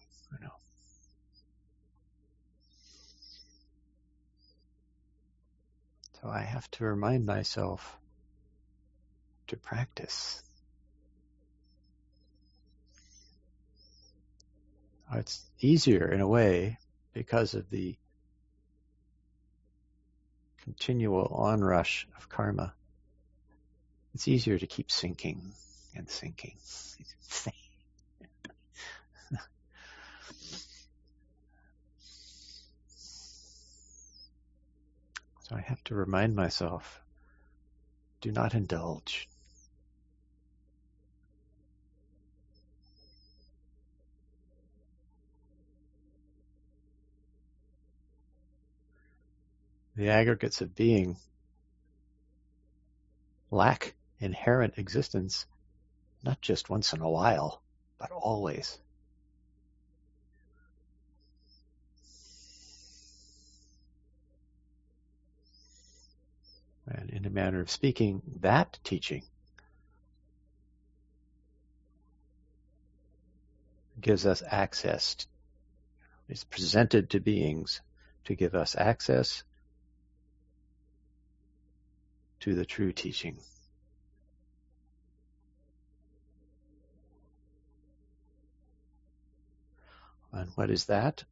I 6.29 6.41
have 6.41 6.69
to 6.71 6.85
remind 6.85 7.25
myself 7.25 7.97
to 9.47 9.57
practice. 9.57 10.43
It's 15.13 15.49
easier 15.59 16.11
in 16.11 16.21
a 16.21 16.27
way 16.27 16.77
because 17.13 17.53
of 17.53 17.69
the 17.69 17.97
continual 20.63 21.27
onrush 21.31 22.07
of 22.17 22.27
karma. 22.29 22.73
It's 24.13 24.27
easier 24.27 24.59
to 24.59 24.67
keep 24.67 24.91
sinking 24.91 25.53
and 25.95 26.09
sinking. 26.09 26.57
So 35.47 35.55
I 35.55 35.61
have 35.61 35.83
to 35.85 35.95
remind 35.95 36.35
myself 36.35 37.01
do 38.19 38.31
not 38.31 38.53
indulge. 38.53 39.29
The 49.95 50.09
aggregates 50.09 50.61
of 50.61 50.75
being 50.75 51.15
lack 53.49 53.95
inherent 54.19 54.77
existence 54.77 55.45
not 56.23 56.41
just 56.41 56.69
once 56.69 56.91
in 56.91 56.99
a 57.01 57.09
while, 57.09 57.61
but 57.97 58.11
always. 58.11 58.79
In 67.17 67.25
a 67.25 67.29
manner 67.31 67.59
of 67.59 67.71
speaking, 67.71 68.21
that 68.41 68.77
teaching 68.83 69.23
gives 73.99 74.27
us 74.27 74.43
access, 74.45 75.15
is 76.29 76.43
presented 76.43 77.09
to 77.09 77.19
beings 77.19 77.81
to 78.25 78.35
give 78.35 78.53
us 78.53 78.75
access 78.77 79.43
to 82.39 82.53
the 82.53 82.65
true 82.65 82.93
teaching. 82.93 83.39
And 90.31 90.51
what 90.53 90.69
is 90.69 90.85
that? 90.85 91.23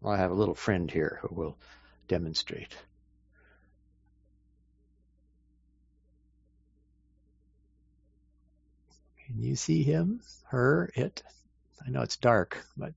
Well, 0.00 0.14
I 0.14 0.16
have 0.16 0.30
a 0.30 0.34
little 0.34 0.54
friend 0.54 0.90
here 0.90 1.18
who 1.20 1.34
will 1.34 1.58
demonstrate. 2.08 2.74
Can 9.30 9.44
you 9.44 9.54
see 9.54 9.84
him? 9.84 10.20
Her? 10.46 10.90
It? 10.96 11.22
I 11.86 11.90
know 11.90 12.02
it's 12.02 12.16
dark, 12.16 12.58
but 12.76 12.92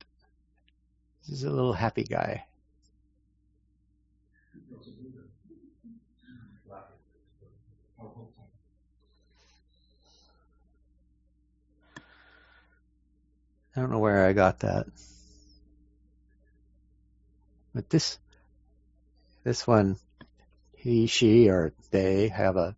this 1.21 1.37
is 1.37 1.43
a 1.43 1.51
little 1.51 1.73
happy 1.73 2.03
guy. 2.03 2.43
I 13.75 13.79
don't 13.79 13.91
know 13.91 13.99
where 13.99 14.25
I 14.25 14.33
got 14.33 14.61
that. 14.61 14.87
But 17.75 17.91
this, 17.91 18.17
this 19.43 19.67
one, 19.67 19.97
he, 20.75 21.05
she, 21.05 21.49
or 21.49 21.73
they 21.91 22.29
have 22.29 22.55
a, 22.55 22.75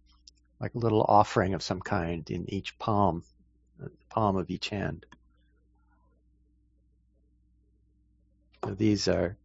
like 0.59 0.75
a 0.75 0.79
little 0.79 1.05
offering 1.07 1.53
of 1.53 1.63
some 1.63 1.79
kind 1.79 2.29
in 2.29 2.49
each 2.49 2.77
palm, 2.79 3.23
palm 4.15 4.37
of 4.37 4.49
each 4.49 4.69
hand. 4.69 5.05
These 8.65 9.09
are 9.09 9.35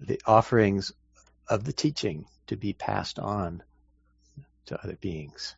the 0.00 0.20
offerings 0.24 0.92
of 1.48 1.64
the 1.64 1.72
teaching 1.72 2.26
to 2.46 2.56
be 2.56 2.72
passed 2.72 3.18
on 3.18 3.62
to 4.66 4.80
other 4.80 4.94
beings. 4.94 5.56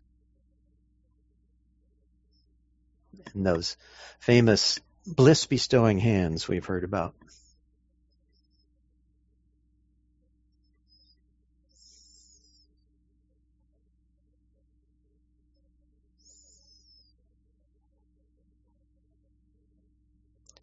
And 3.35 3.45
those 3.45 3.77
famous 4.19 4.81
bliss 5.07 5.45
bestowing 5.45 5.99
hands 5.99 6.49
we've 6.49 6.65
heard 6.65 6.85
about. 6.85 7.15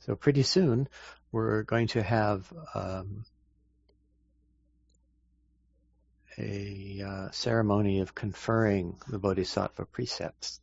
So 0.01 0.15
pretty 0.15 0.43
soon 0.43 0.87
we're 1.31 1.63
going 1.63 1.87
to 1.89 2.01
have 2.01 2.51
um, 2.73 3.23
a 6.37 7.03
uh, 7.05 7.31
ceremony 7.31 7.99
of 7.99 8.15
conferring 8.15 8.97
the 9.07 9.19
Bodhisattva 9.19 9.85
precepts 9.85 10.59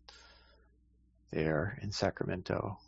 there 1.30 1.78
in 1.82 1.92
Sacramento. 1.92 2.78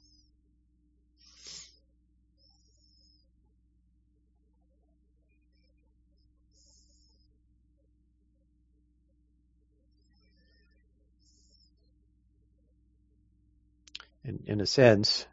in, 14.24 14.42
in 14.46 14.60
a 14.60 14.66
sense, 14.66 15.26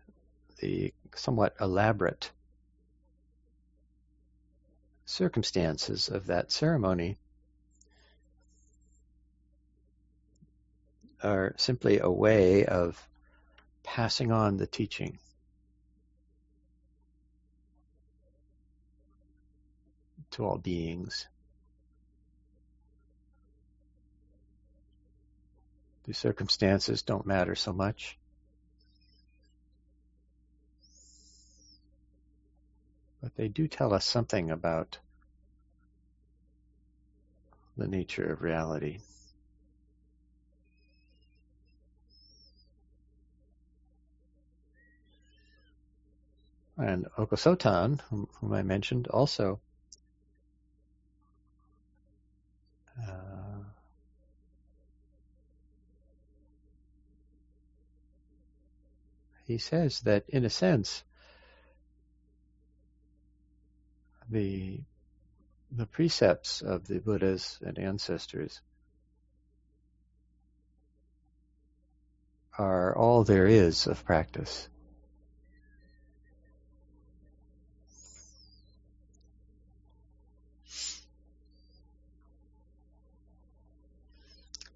the 0.59 0.93
somewhat 1.17 1.55
elaborate 1.59 2.31
circumstances 5.05 6.09
of 6.09 6.27
that 6.27 6.51
ceremony 6.51 7.17
are 11.23 11.53
simply 11.57 11.99
a 11.99 12.09
way 12.09 12.65
of 12.65 13.07
passing 13.83 14.31
on 14.31 14.57
the 14.57 14.67
teaching. 14.67 15.17
To 20.31 20.45
all 20.45 20.57
beings. 20.57 21.27
The 26.03 26.13
circumstances 26.13 27.01
don't 27.01 27.25
matter 27.25 27.55
so 27.55 27.73
much. 27.73 28.17
But 33.27 33.35
they 33.35 33.49
do 33.49 33.67
tell 33.67 33.93
us 33.93 34.05
something 34.05 34.51
about 34.51 34.99
the 37.75 37.85
nature 37.85 38.31
of 38.31 38.41
reality. 38.41 38.99
And 46.77 47.07
Oka 47.17 47.35
Sotan, 47.35 47.99
whom, 48.09 48.29
whom 48.39 48.53
I 48.53 48.63
mentioned, 48.63 49.07
also 49.09 49.59
uh, 52.97 53.63
he 59.45 59.57
says 59.57 59.99
that 60.01 60.23
in 60.29 60.45
a 60.45 60.49
sense 60.49 61.03
the 64.29 64.79
the 65.71 65.85
precepts 65.85 66.61
of 66.61 66.87
the 66.87 66.99
Buddhas 66.99 67.59
and 67.61 67.77
ancestors 67.77 68.61
are 72.57 72.95
all 72.95 73.23
there 73.23 73.47
is 73.47 73.85
of 73.85 74.05
practice. 74.05 74.69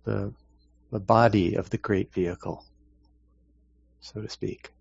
the, 0.03 0.33
the 0.91 0.99
body 0.99 1.55
of 1.55 1.69
the 1.69 1.77
great 1.77 2.13
vehicle, 2.13 2.65
so 3.99 4.21
to 4.21 4.29
speak. 4.29 4.71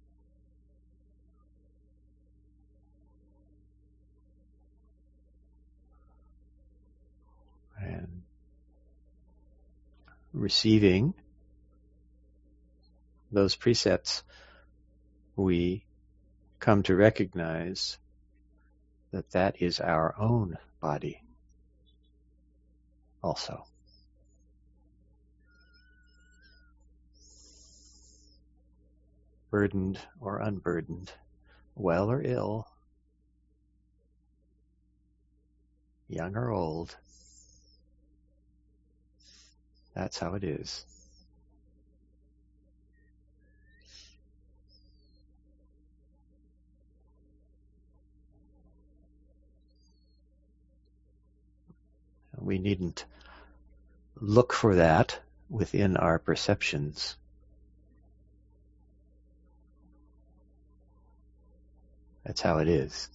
Receiving 10.32 11.14
those 13.32 13.56
precepts, 13.56 14.22
we 15.36 15.84
come 16.58 16.82
to 16.84 16.94
recognize 16.94 17.98
that 19.12 19.30
that 19.30 19.60
is 19.62 19.80
our 19.80 20.14
own 20.18 20.56
body 20.80 21.22
also. 23.22 23.64
Burdened 29.50 29.98
or 30.20 30.38
unburdened, 30.38 31.12
well 31.74 32.10
or 32.10 32.22
ill, 32.22 32.68
young 36.08 36.36
or 36.36 36.50
old, 36.50 36.96
that's 40.00 40.18
how 40.18 40.32
it 40.32 40.44
is. 40.44 40.86
We 52.38 52.58
needn't 52.58 53.04
look 54.16 54.54
for 54.54 54.76
that 54.76 55.20
within 55.50 55.98
our 55.98 56.18
perceptions. 56.18 57.16
That's 62.24 62.40
how 62.40 62.58
it 62.58 62.68
is. 62.68 63.10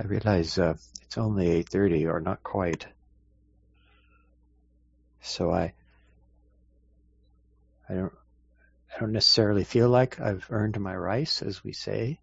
I 0.00 0.04
realize 0.04 0.58
uh, 0.58 0.76
it's 1.02 1.18
only 1.18 1.62
8.30 1.62 2.10
or 2.10 2.20
not 2.20 2.42
quite. 2.42 2.86
So 5.20 5.50
I, 5.50 5.74
I 7.86 7.94
don't, 7.94 8.12
I 8.96 9.00
don't 9.00 9.12
necessarily 9.12 9.62
feel 9.62 9.90
like 9.90 10.18
I've 10.18 10.46
earned 10.48 10.80
my 10.80 10.96
rice, 10.96 11.42
as 11.42 11.62
we 11.62 11.74
say 11.74 12.18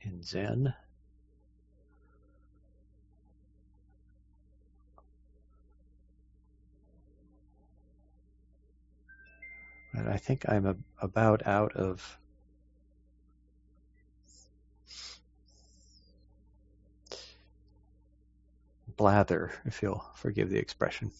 in 0.00 0.22
Zen. 0.22 0.72
But 9.92 10.06
I 10.06 10.16
think 10.16 10.48
I'm 10.48 10.64
a, 10.64 10.76
about 11.02 11.46
out 11.46 11.76
of 11.76 12.18
blather, 19.00 19.50
if 19.64 19.80
you'll 19.80 20.04
forgive 20.14 20.50
the 20.50 20.58
expression. 20.58 21.10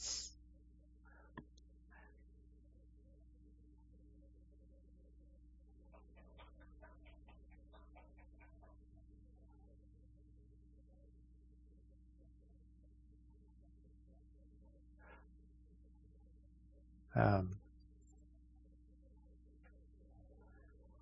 Um, 17.16 17.52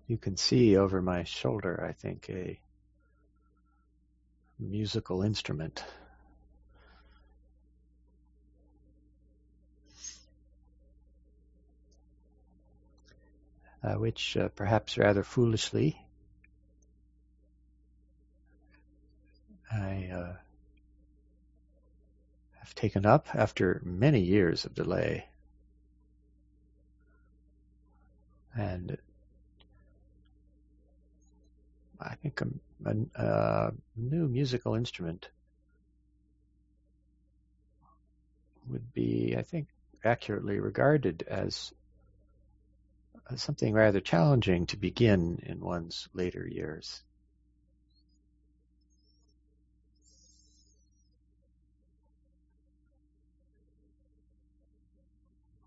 you 0.07 0.17
can 0.17 0.37
see 0.37 0.77
over 0.77 1.01
my 1.01 1.25
shoulder, 1.25 1.85
I 1.85 1.91
think, 1.91 2.29
a 2.29 2.57
musical 4.57 5.23
instrument. 5.23 5.83
Uh, 13.83 13.93
which 13.93 14.37
uh, 14.37 14.49
perhaps 14.49 14.97
rather 14.97 15.23
foolishly 15.23 15.99
I 19.71 20.09
uh, 20.13 20.35
have 22.59 22.75
taken 22.75 23.05
up 23.05 23.27
after 23.35 23.81
many 23.83 24.21
years 24.21 24.65
of 24.65 24.73
delay. 24.73 25.27
And 28.55 28.97
I 31.99 32.15
think 32.15 32.41
a, 32.41 32.47
a, 32.85 32.95
a 33.15 33.73
new 33.95 34.27
musical 34.27 34.75
instrument 34.75 35.29
would 38.69 38.93
be, 38.93 39.35
I 39.37 39.43
think, 39.43 39.67
accurately 40.03 40.59
regarded 40.59 41.23
as 41.27 41.73
something 43.35 43.73
rather 43.73 43.99
challenging 43.99 44.65
to 44.67 44.77
begin 44.77 45.39
in 45.43 45.59
one's 45.59 46.07
later 46.13 46.47
years. 46.47 47.03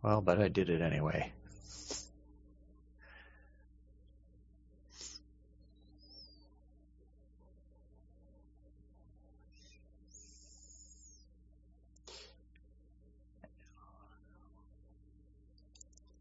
Well, 0.03 0.21
but 0.21 0.41
I 0.41 0.49
did 0.49 0.69
it 0.69 0.81
anyway. 0.81 1.33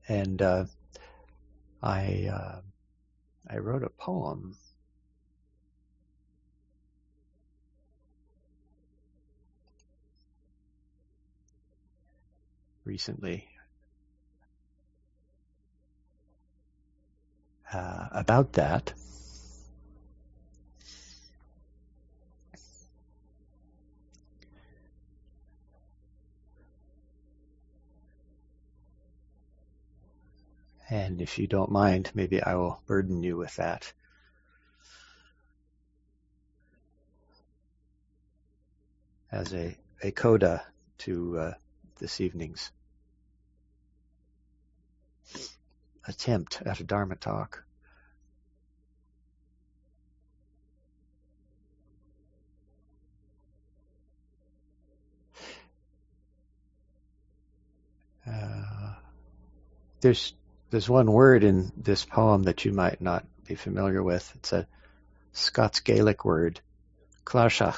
And 0.08 0.42
uh, 0.42 0.66
I 1.84 2.30
uh, 2.32 2.62
I 3.50 3.58
wrote 3.58 3.84
a 3.84 3.90
poem 3.90 4.56
recently 12.86 13.48
uh, 17.74 18.08
about 18.12 18.54
that. 18.54 18.94
And 30.92 31.22
if 31.22 31.40
you 31.40 31.48
don't 31.48 31.72
mind, 31.72 32.12
maybe 32.14 32.44
I 32.44 32.56
will 32.56 32.82
burden 32.86 33.24
you 33.24 33.38
with 33.38 33.56
that. 33.56 33.94
As 39.32 39.54
a, 39.54 39.78
a 40.04 40.12
coda 40.12 40.62
to 40.98 41.40
uh, 41.40 41.54
this 41.98 42.20
evening's 42.20 42.74
attempt 46.06 46.62
at 46.66 46.82
a 46.82 46.84
Dharma 46.84 47.16
talk. 47.16 47.64
Uh, 58.28 58.96
there's 60.02 60.34
there's 60.72 60.90
one 60.90 61.12
word 61.12 61.44
in 61.44 61.72
this 61.78 62.04
poem 62.06 62.44
that 62.44 62.66
you 62.66 62.74
might 62.74 63.02
not 63.02 63.26
be 63.48 63.56
familiar 63.56 64.02
with. 64.02 64.32
It's 64.36 64.54
a 64.54 64.68
Scots 65.34 65.82
Gaelic 65.82 66.26
word, 66.26 66.60
clarsach, 67.24 67.78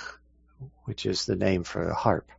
which 0.85 1.05
is 1.05 1.25
the 1.25 1.35
name 1.35 1.63
for 1.63 1.89
a 1.89 1.93
harp. 1.93 2.29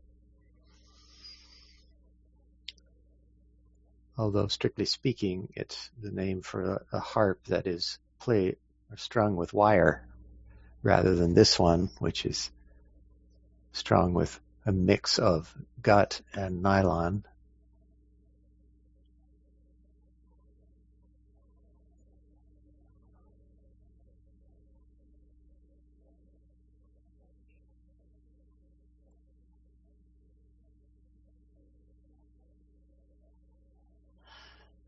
although 4.16 4.46
strictly 4.46 4.84
speaking, 4.84 5.48
it's 5.54 5.90
the 6.00 6.10
name 6.10 6.42
for 6.42 6.74
a, 6.92 6.96
a 6.96 7.00
harp 7.00 7.44
that 7.46 7.66
is 7.66 7.98
played 8.20 8.56
or 8.90 8.96
strung 8.96 9.36
with 9.36 9.52
wire 9.52 10.06
rather 10.82 11.14
than 11.14 11.34
this 11.34 11.58
one, 11.58 11.90
which 11.98 12.24
is 12.24 12.50
strung 13.72 14.14
with 14.14 14.38
a 14.66 14.72
mix 14.72 15.18
of 15.18 15.52
gut 15.82 16.20
and 16.32 16.62
nylon. 16.62 17.24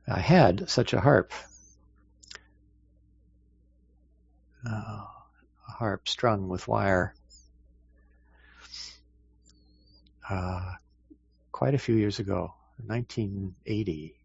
I 0.09 0.21
had 0.21 0.69
such 0.71 0.93
a 0.93 1.01
harp. 1.01 1.33
Uh, 4.65 5.05
a 5.69 5.73
harp 5.73 6.09
strung 6.09 6.49
with 6.49 6.69
wire. 6.69 7.15
Uh, 10.29 10.75
quite 11.51 11.75
a 11.75 11.79
few 11.79 11.97
years 11.97 12.21
ago, 12.21 12.55
1980. 12.85 14.17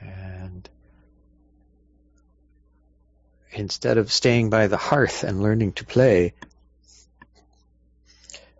And 0.00 0.68
instead 3.50 3.98
of 3.98 4.12
staying 4.12 4.48
by 4.48 4.66
the 4.68 4.76
hearth 4.76 5.24
and 5.24 5.42
learning 5.42 5.72
to 5.74 5.84
play, 5.84 6.34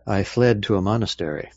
I 0.06 0.24
fled 0.24 0.64
to 0.64 0.76
a 0.76 0.82
monastery. 0.82 1.50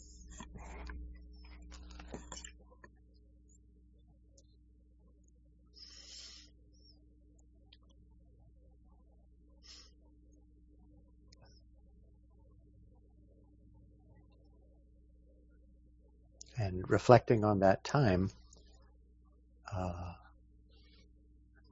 and 16.62 16.81
reflecting 16.92 17.46
on 17.46 17.60
that 17.60 17.84
time, 17.86 18.30
uh, 19.74 20.14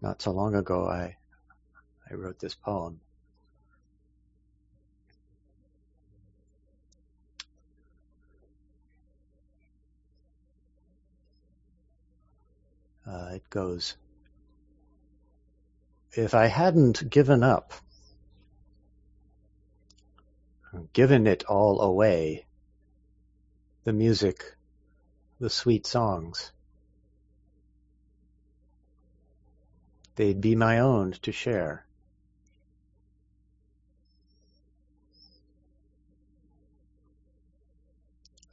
not 0.02 0.22
so 0.22 0.32
long 0.32 0.56
ago, 0.56 0.88
I 0.88 1.18
I 2.10 2.14
wrote 2.14 2.40
this 2.40 2.56
poem. 2.56 3.02
Uh, 13.06 13.32
it 13.34 13.50
goes, 13.50 13.98
if 16.14 16.34
I 16.34 16.46
hadn't 16.46 17.10
given 17.10 17.44
up, 17.44 17.74
given 20.94 21.28
it 21.28 21.44
all 21.44 21.82
away, 21.82 22.46
the 23.84 23.94
music 23.94 24.56
the 25.40 25.50
sweet 25.50 25.86
songs. 25.86 26.52
They'd 30.16 30.42
be 30.42 30.56
my 30.56 30.80
own 30.80 31.14
to 31.22 31.32
share. 31.32 31.86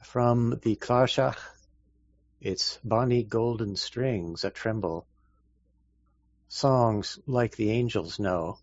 From 0.01 0.59
the 0.63 0.77
Clarsach, 0.77 1.37
its 2.39 2.79
bonny 2.83 3.23
golden 3.23 3.75
strings 3.75 4.45
a 4.45 4.49
tremble, 4.49 5.05
songs 6.47 7.19
like 7.27 7.57
the 7.57 7.71
angels 7.71 8.17
know, 8.17 8.59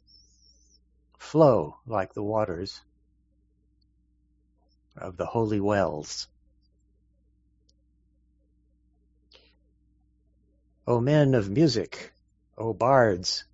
flow 1.19 1.77
like 1.87 2.15
the 2.15 2.23
waters 2.23 2.81
of 4.97 5.19
the 5.19 5.27
holy 5.27 5.61
wells. 5.61 6.27
O 10.87 11.01
men 11.01 11.35
of 11.35 11.49
music, 11.49 12.13
O 12.59 12.75
bards! 12.75 13.45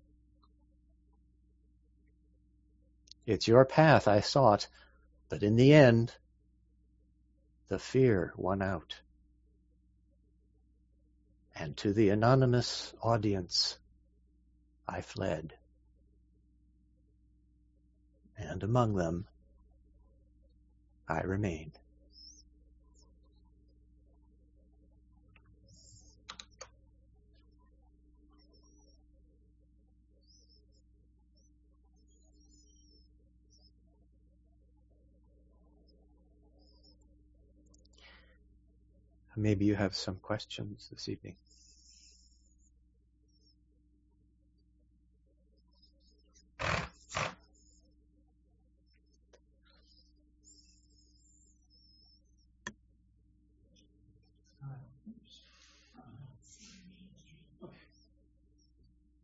It's 3.25 3.47
your 3.47 3.63
path 3.63 4.07
I 4.07 4.19
sought, 4.19 4.67
but 5.29 5.43
in 5.43 5.55
the 5.55 5.73
end, 5.73 6.13
the 7.69 7.79
fear 7.79 8.33
won 8.35 8.61
out. 8.61 8.99
And 11.55 11.77
to 11.77 11.93
the 11.93 12.09
anonymous 12.09 12.93
audience 13.01 13.77
I 14.87 15.01
fled. 15.01 15.53
And 18.35 18.61
among 18.63 18.95
them 18.95 19.27
I 21.07 21.21
remained. 21.21 21.79
Maybe 39.35 39.65
you 39.65 39.75
have 39.75 39.95
some 39.95 40.15
questions 40.17 40.89
this 40.91 41.07
evening. 41.07 41.35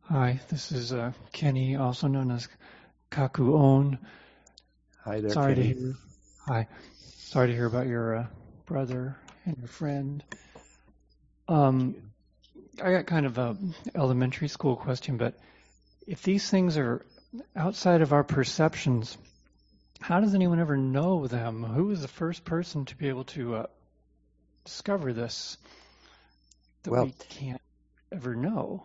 Hi, 0.04 0.40
this 0.48 0.72
is 0.72 0.90
uh, 0.94 1.12
Kenny, 1.32 1.76
also 1.76 2.06
known 2.08 2.30
as 2.30 2.48
Kaku 3.10 3.52
On. 3.54 3.98
Hi 5.04 5.20
there, 5.20 5.28
Sorry 5.28 5.54
Kenny. 5.54 5.74
to 5.74 5.80
hear. 5.80 5.94
Hi, 6.46 6.66
sorry 7.04 7.48
to 7.48 7.52
hear 7.52 7.66
about 7.66 7.86
your 7.86 8.16
uh, 8.16 8.26
brother 8.64 9.18
and 9.48 9.58
your 9.58 9.68
friend. 9.68 10.22
Um, 11.48 11.96
I 12.82 12.92
got 12.92 13.06
kind 13.06 13.26
of 13.26 13.38
a 13.38 13.56
elementary 13.94 14.48
school 14.48 14.76
question, 14.76 15.16
but 15.16 15.34
if 16.06 16.22
these 16.22 16.48
things 16.48 16.76
are 16.76 17.04
outside 17.56 18.02
of 18.02 18.12
our 18.12 18.24
perceptions, 18.24 19.16
how 20.00 20.20
does 20.20 20.34
anyone 20.34 20.60
ever 20.60 20.76
know 20.76 21.26
them? 21.26 21.64
Who 21.64 21.86
was 21.86 22.02
the 22.02 22.08
first 22.08 22.44
person 22.44 22.84
to 22.86 22.96
be 22.96 23.08
able 23.08 23.24
to 23.24 23.56
uh, 23.56 23.66
discover 24.64 25.12
this 25.12 25.56
that 26.82 26.90
Well- 26.90 27.04
we 27.06 27.12
can't 27.30 27.60
ever 28.12 28.36
know? 28.36 28.84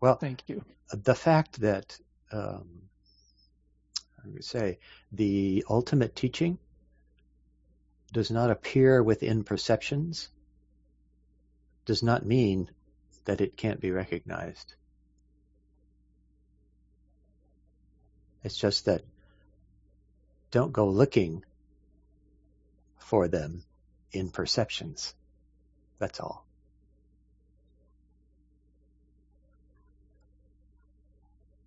Well, 0.00 0.14
Thank 0.16 0.48
you. 0.48 0.64
the 0.92 1.14
fact 1.14 1.60
that, 1.60 1.98
um, 2.32 2.82
I 4.24 4.28
would 4.28 4.44
say, 4.44 4.78
the 5.12 5.64
ultimate 5.68 6.14
teaching 6.14 6.58
does 8.12 8.30
not 8.30 8.50
appear 8.50 9.02
within 9.02 9.44
perceptions 9.44 10.28
does 11.84 12.02
not 12.02 12.24
mean 12.24 12.70
that 13.24 13.40
it 13.40 13.56
can't 13.56 13.80
be 13.80 13.90
recognized. 13.90 14.74
It's 18.42 18.56
just 18.56 18.86
that 18.86 19.02
don't 20.50 20.72
go 20.72 20.88
looking 20.88 21.44
for 22.98 23.28
them 23.28 23.64
in 24.12 24.30
perceptions. 24.30 25.14
That's 25.98 26.20
all. 26.20 26.46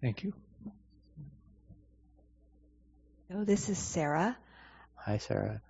Thank 0.02 0.24
you. 0.24 0.34
Oh, 3.34 3.44
this 3.44 3.70
is 3.70 3.78
Sarah. 3.78 4.36
Hi, 4.96 5.18
Sarah. 5.18 5.62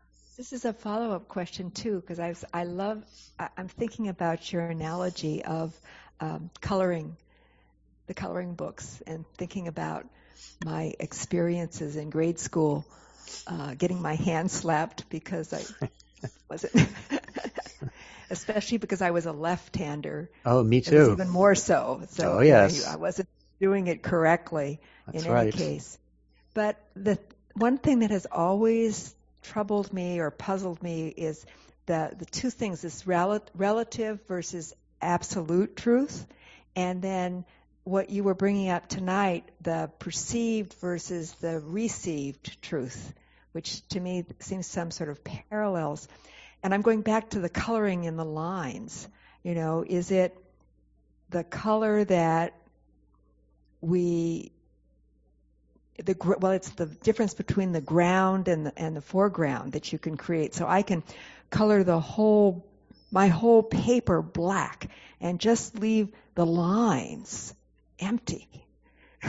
This 0.42 0.54
is 0.54 0.66
a 0.66 0.74
follow-up 0.74 1.28
question 1.28 1.70
too, 1.70 2.02
because 2.02 2.20
I 2.20 2.30
was, 2.30 2.44
I 2.52 2.64
love. 2.64 3.04
I, 3.38 3.50
I'm 3.56 3.68
thinking 3.68 4.08
about 4.08 4.52
your 4.52 4.64
analogy 4.64 5.46
of 5.46 5.72
um, 6.20 6.50
coloring, 6.60 7.16
the 8.08 8.16
coloring 8.16 8.56
books, 8.56 9.04
and 9.06 9.24
thinking 9.38 9.68
about 9.68 10.08
my 10.66 10.96
experiences 11.00 11.96
in 11.96 12.10
grade 12.10 12.40
school, 12.40 12.84
uh, 13.46 13.76
getting 13.76 14.02
my 14.02 14.16
hand 14.16 14.50
slapped 14.50 15.08
because 15.12 15.54
I 15.54 16.28
wasn't, 16.50 16.74
especially 18.32 18.80
because 18.80 19.04
I 19.04 19.12
was 19.12 19.28
a 19.28 19.32
left-hander. 19.32 20.32
Oh, 20.44 20.64
me 20.64 20.82
too. 20.82 21.12
even 21.12 21.30
more 21.30 21.54
so. 21.54 22.02
So 22.10 22.40
Oh, 22.40 22.42
you 22.42 22.50
know, 22.50 22.64
yes. 22.64 22.88
I 22.88 22.96
wasn't 22.96 23.30
doing 23.60 23.86
it 23.86 24.02
correctly 24.02 24.80
That's 25.06 25.24
in 25.24 25.30
any 25.30 25.36
right. 25.36 25.54
case. 25.54 26.00
But 26.56 26.80
the 26.96 27.20
one 27.54 27.78
thing 27.78 28.00
that 28.00 28.10
has 28.10 28.26
always 28.26 29.14
troubled 29.42 29.92
me 29.94 30.20
or 30.20 30.32
puzzled 30.32 30.82
me 30.82 31.08
is 31.08 31.46
the 31.86 32.14
the 32.18 32.26
two 32.26 32.50
things: 32.50 32.82
this 32.82 33.06
rel- 33.08 33.44
relative 33.56 34.20
versus 34.28 34.74
absolute 35.02 35.76
truth, 35.76 36.26
and 36.76 37.02
then 37.02 37.46
what 37.84 38.10
you 38.10 38.24
were 38.24 38.36
bringing 38.36 38.70
up 38.70 38.88
tonight, 38.88 39.50
the 39.62 39.90
perceived 40.00 40.74
versus 40.76 41.32
the 41.34 41.60
received 41.60 42.62
truth, 42.62 43.14
which 43.54 43.88
to 43.90 44.00
me 44.00 44.24
seems 44.40 44.68
some 44.68 44.92
sort 44.92 45.10
of 45.10 45.24
parallels. 45.24 46.08
And 46.64 46.74
I'm 46.74 46.84
going 46.84 47.02
back 47.02 47.32
to 47.32 47.40
the 47.40 47.50
coloring 47.50 48.04
in 48.04 48.18
the 48.18 48.26
lines. 48.26 49.08
You 49.42 49.56
know, 49.56 49.84
is 49.88 50.12
it 50.12 50.38
the 51.30 51.44
color 51.44 52.04
that 52.06 52.54
we 53.82 54.52
the 55.98 56.16
well 56.40 56.52
it's 56.52 56.70
the 56.70 56.86
difference 56.86 57.34
between 57.34 57.72
the 57.72 57.82
ground 57.82 58.48
and 58.48 58.68
the, 58.68 58.74
and 58.78 58.96
the 58.96 59.02
foreground 59.02 59.74
that 59.74 59.92
you 59.92 60.00
can 60.00 60.18
create. 60.18 60.54
So 60.56 60.68
i 60.68 60.82
can 60.82 61.04
color 61.50 61.84
the 61.84 62.00
whole 62.00 62.66
my 63.12 63.28
whole 63.28 63.64
paper 63.64 64.22
black 64.22 64.90
and 65.20 65.40
just 65.40 65.78
leave 65.78 66.10
the 66.36 66.46
lines 66.46 67.54
empty. 68.00 68.48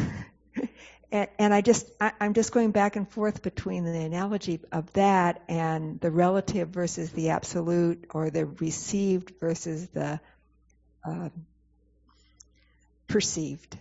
And, 1.15 1.29
and, 1.39 1.53
i 1.53 1.61
just 1.61 1.91
I, 2.01 2.13
i'm 2.21 2.33
just 2.33 2.53
going 2.53 2.71
back 2.71 2.97
and 2.97 3.07
forth 3.07 3.43
between 3.43 3.85
the 3.85 3.99
analogy 3.99 4.61
of 4.73 4.91
that 4.95 5.43
and 5.47 6.01
the 6.01 6.11
relative 6.11 6.71
versus 6.71 7.11
the 7.11 7.29
absolute 7.29 8.07
or 8.15 8.31
the 8.31 8.47
received 8.47 9.35
versus 9.39 9.89
the 9.89 10.21
uh, 11.05 11.29
perceived. 13.13 13.77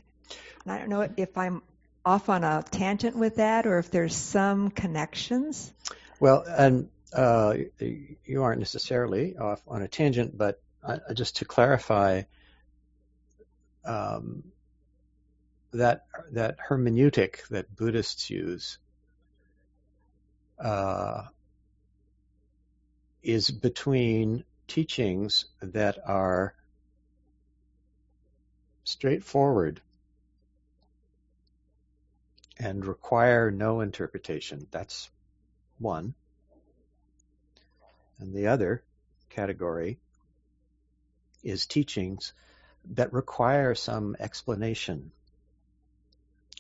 And 0.64 0.74
I 0.74 0.78
don't 0.78 0.90
know 0.90 1.08
if 1.18 1.38
I'm 1.38 1.62
off 2.06 2.30
on 2.30 2.44
a 2.44 2.64
tangent 2.72 3.16
with 3.16 3.36
that 3.38 3.66
or 3.66 3.78
if 3.78 3.92
there's 3.92 4.16
some 4.16 4.72
connections. 4.72 5.72
Well, 6.20 6.44
and 6.48 6.90
uh, 7.14 7.56
you 8.26 8.44
aren't 8.44 8.60
necessarily 8.60 9.38
off 9.38 9.62
on 9.68 9.82
a 9.82 9.88
tangent, 9.88 10.38
but 10.38 10.62
uh, 10.84 10.98
just 11.14 11.38
to 11.38 11.46
clarify, 11.46 12.24
um, 13.86 14.44
that 15.74 16.06
that 16.32 16.58
hermeneutic 16.60 17.48
that 17.50 17.74
Buddhists 17.76 18.30
use 18.30 18.78
uh, 20.60 21.24
is 23.24 23.50
between 23.50 24.44
teachings 24.68 25.46
that 25.62 25.98
are 26.06 26.54
straightforward 28.84 29.82
and 32.62 32.86
require 32.86 33.50
no 33.50 33.82
interpretation. 33.82 34.68
That's 34.70 35.10
one. 35.80 36.14
And 38.20 38.36
the 38.36 38.48
other 38.48 38.84
category 39.30 39.98
is 41.44 41.66
teachings 41.66 42.34
that 42.92 43.14
require 43.14 43.74
some 43.74 44.16
explanation 44.20 45.12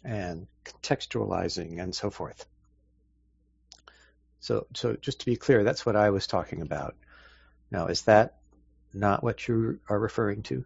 and 0.04 0.48
contextualizing 0.66 1.80
and 1.80 1.94
so 1.94 2.10
forth. 2.10 2.48
So, 4.40 4.66
so 4.74 4.96
just 4.96 5.20
to 5.20 5.28
be 5.28 5.36
clear, 5.36 5.64
that's 5.64 5.86
what 5.86 5.96
I 5.96 6.10
was 6.10 6.26
talking 6.26 6.64
about. 6.64 6.96
Now, 7.70 7.88
is 7.88 8.02
that 8.04 8.38
not 8.92 9.24
what 9.24 9.48
you 9.48 9.80
are 9.88 10.00
referring 10.00 10.42
to? 10.44 10.66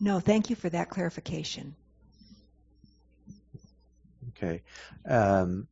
No, 0.00 0.20
thank 0.20 0.48
you 0.48 0.56
for 0.56 0.70
that 0.70 0.88
clarification. 0.88 1.76
Okay. 4.44 4.62
Um, 5.08 5.68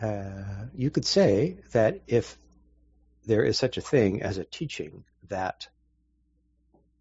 uh, 0.00 0.66
you 0.74 0.90
could 0.90 1.04
say 1.04 1.58
that 1.72 2.00
if 2.06 2.38
there 3.26 3.44
is 3.44 3.58
such 3.58 3.76
a 3.76 3.82
thing 3.82 4.22
as 4.22 4.38
a 4.38 4.44
teaching 4.44 5.04
that 5.28 5.68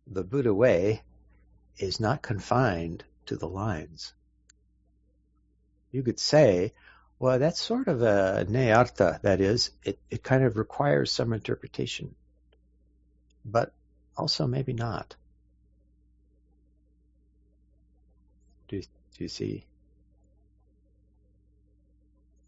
the 0.05 0.23
Buddha 0.23 0.53
way 0.53 1.03
is 1.77 1.99
not 1.99 2.21
confined 2.21 3.05
to 3.27 3.37
the 3.37 3.47
lines. 3.47 4.13
You 5.91 6.03
could 6.03 6.19
say, 6.19 6.73
well, 7.19 7.39
that's 7.39 7.61
sort 7.61 7.87
of 7.87 8.01
a 8.01 8.45
neyartha, 8.49 9.21
that 9.21 9.39
is, 9.41 9.71
it, 9.83 9.99
it 10.09 10.23
kind 10.23 10.43
of 10.43 10.57
requires 10.57 11.11
some 11.11 11.33
interpretation 11.33 12.15
but 13.47 13.73
also 14.15 14.45
maybe 14.45 14.73
not. 14.73 15.15
Do, 18.67 18.81
do 18.81 18.87
you 19.17 19.29
see? 19.29 19.65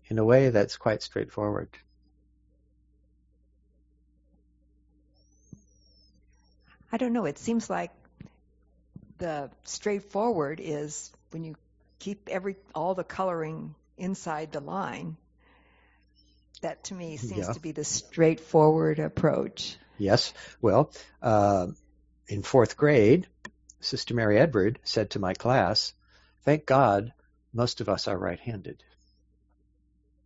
In 0.08 0.20
a 0.20 0.26
way, 0.26 0.50
that's 0.50 0.76
quite 0.78 1.02
straightforward. 1.02 1.70
I 6.92 6.98
don't 6.98 7.14
know. 7.14 7.26
It 7.26 7.38
seems 7.38 7.70
like 7.70 7.92
the 9.20 9.52
straightforward 9.64 10.60
is 10.62 11.12
when 11.30 11.44
you 11.44 11.56
keep 12.00 12.30
every 12.30 12.56
all 12.74 12.96
the 12.96 13.04
coloring 13.04 13.76
inside 13.98 14.52
the 14.52 14.60
line. 14.60 15.16
That 16.62 16.84
to 16.86 16.96
me 16.96 17.18
seems 17.18 17.48
yeah. 17.48 17.54
to 17.54 17.60
be 17.60 17.72
the 17.72 17.84
straightforward 17.84 19.00
approach. 19.00 19.78
Yes. 20.00 20.34
Well, 20.62 20.92
uh, 21.22 21.68
in 22.28 22.42
fourth 22.42 22.78
grade, 22.78 23.28
Sister 23.82 24.14
Mary 24.16 24.40
Edward 24.40 24.80
said 24.84 25.12
to 25.12 25.20
my 25.20 25.34
class, 25.34 25.94
Thank 26.44 26.66
God 26.66 27.14
most 27.54 27.82
of 27.82 27.90
us 27.90 28.08
are 28.08 28.18
right 28.18 28.40
handed. 28.40 28.82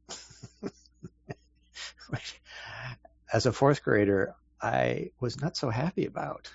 As 3.34 3.48
a 3.48 3.52
fourth 3.52 3.84
grader, 3.84 4.36
I 4.62 5.12
was 5.20 5.42
not 5.42 5.58
so 5.58 5.70
happy 5.70 6.06
about. 6.06 6.54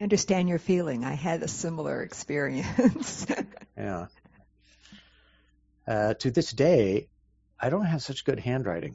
understand 0.00 0.48
your 0.48 0.58
feeling. 0.58 1.04
I 1.04 1.14
had 1.14 1.42
a 1.42 1.48
similar 1.48 2.02
experience. 2.02 3.26
yeah. 3.76 4.06
Uh, 5.88 6.12
to 6.12 6.30
this 6.30 6.50
day, 6.52 7.08
I 7.58 7.70
don't 7.70 7.86
have 7.86 8.02
such 8.02 8.26
good 8.26 8.38
handwriting. 8.38 8.94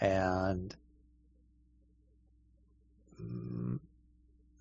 And 0.00 0.74
mm, 3.20 3.80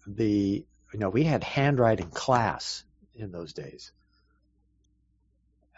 the, 0.07 0.65
you 0.91 0.99
know, 0.99 1.09
we 1.09 1.23
had 1.23 1.43
handwriting 1.43 2.09
class 2.09 2.83
in 3.13 3.31
those 3.31 3.53
days. 3.53 3.91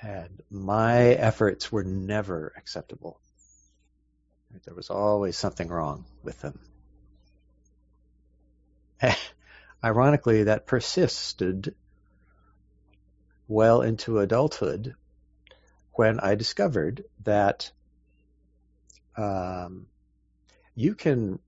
And 0.01 0.41
my 0.49 1.07
efforts 1.07 1.69
were 1.69 1.83
never 1.83 2.53
acceptable. 2.55 3.19
There 4.63 4.75
was 4.75 4.89
always 4.89 5.35
something 5.35 5.67
wrong 5.67 6.05
with 6.23 6.39
them. 6.39 6.59
Ironically, 9.83 10.43
that 10.43 10.65
persisted 10.65 11.75
well 13.47 13.81
into 13.81 14.19
adulthood 14.19 14.95
when 15.93 16.19
I 16.19 16.35
discovered 16.35 17.05
that 17.23 17.71
um, 19.15 19.87
you 20.75 20.95
can, 20.95 21.39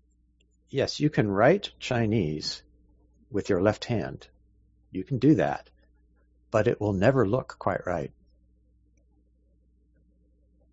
yes, 0.70 1.00
you 1.00 1.10
can 1.10 1.30
write 1.30 1.72
Chinese 1.80 2.64
with 3.30 3.50
your 3.50 3.62
left 3.62 3.86
hand. 3.86 4.28
You 4.92 5.04
can 5.04 5.20
do 5.20 5.36
that, 5.36 5.70
but 6.50 6.68
it 6.68 6.80
will 6.80 6.94
never 6.94 7.28
look 7.28 7.58
quite 7.60 7.86
right. 7.86 8.12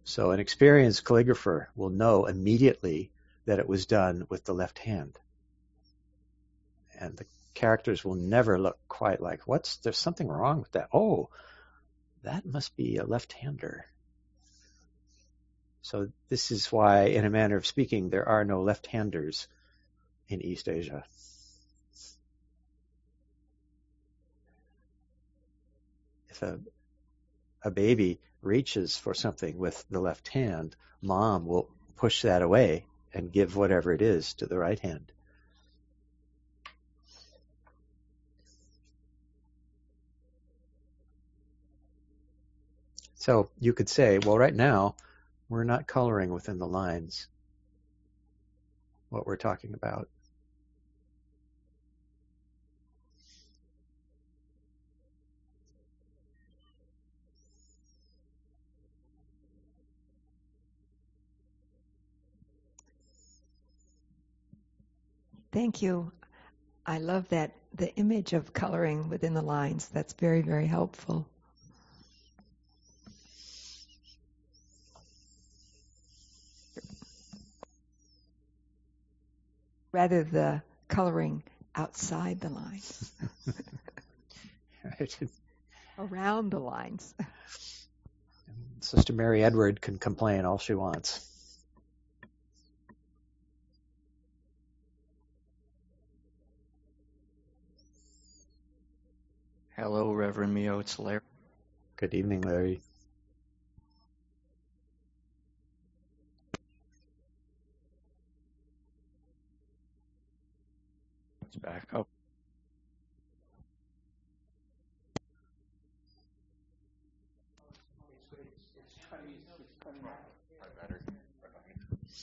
So 0.05 0.31
an 0.31 0.41
experienced 0.41 1.05
calligrapher 1.05 1.67
will 1.75 1.91
know 1.91 2.27
immediately 2.27 3.11
that 3.47 3.59
it 3.59 3.69
was 3.69 3.87
done 3.87 4.27
with 4.29 4.45
the 4.45 4.55
left 4.55 4.79
hand. 4.79 5.19
And 6.99 7.17
the 7.17 7.27
characters 7.55 8.05
will 8.05 8.17
never 8.17 8.59
look 8.59 8.79
quite 8.89 9.21
like, 9.21 9.47
what's, 9.47 9.77
there's 9.79 9.99
something 9.99 10.29
wrong 10.29 10.61
with 10.61 10.73
that. 10.73 10.89
Oh, 10.93 11.31
that 12.23 12.45
must 12.45 12.77
be 12.77 12.97
a 12.97 13.05
left-hander. 13.05 13.87
So 15.83 16.09
this 16.29 16.51
is 16.51 16.73
why, 16.73 17.05
in 17.05 17.25
a 17.25 17.31
manner 17.31 17.57
of 17.57 17.67
speaking, 17.67 18.09
there 18.09 18.29
are 18.29 18.45
no 18.45 18.63
left-handers 18.63 19.49
in 20.29 20.41
East 20.41 20.69
Asia. 20.69 21.05
If 26.31 26.43
a, 26.43 26.59
a 27.63 27.71
baby 27.71 28.19
reaches 28.43 28.97
for 28.97 29.15
something 29.15 29.59
with 29.59 29.85
the 29.91 30.01
left 30.01 30.29
hand, 30.29 30.75
mom 31.03 31.47
will 31.47 31.69
push 31.97 32.23
that 32.23 32.43
away 32.43 32.87
and 33.13 33.31
give 33.31 33.57
whatever 33.57 33.93
it 33.93 34.03
is 34.03 34.35
to 34.35 34.47
the 34.47 34.59
right 34.59 34.81
hand. 34.81 35.13
So 43.25 43.49
you 43.59 43.73
could 43.73 43.89
say, 43.89 44.19
well, 44.19 44.37
right 44.37 44.55
now, 44.55 44.97
we're 45.49 45.65
not 45.65 45.87
coloring 45.87 46.31
within 46.31 46.59
the 46.59 46.67
lines 46.67 47.27
what 49.09 49.27
we're 49.27 49.39
talking 49.39 49.73
about. 49.73 50.11
Thank 65.51 65.81
you. 65.81 66.13
I 66.85 66.99
love 66.99 67.27
that 67.31 67.53
the 67.73 67.95
image 67.97 68.35
of 68.35 68.53
coloring 68.53 69.09
within 69.09 69.33
the 69.33 69.41
lines. 69.41 69.89
That's 69.89 70.13
very, 70.13 70.43
very 70.43 70.67
helpful. 70.67 71.27
Rather 79.95 80.25
the 80.25 80.61
coloring 80.89 81.45
outside 81.77 82.41
the 82.41 82.49
lines. 82.49 83.13
Around 85.99 86.51
the 86.51 86.59
lines. 86.59 87.15
Sister 88.81 89.13
Mary 89.13 89.45
Edward 89.45 89.81
can 89.81 89.99
complain 89.99 90.45
all 90.45 90.59
she 90.59 90.75
wants. 90.75 91.25
Hello, 99.77 100.13
Reverend 100.13 100.53
Myo. 100.53 100.81
It's 100.81 100.99
Larry. 100.99 101.21
Good 101.95 102.15
evening, 102.15 102.41
Larry. 102.41 102.81
It's 111.55 111.63
back. 111.63 111.87
up. 111.93 112.09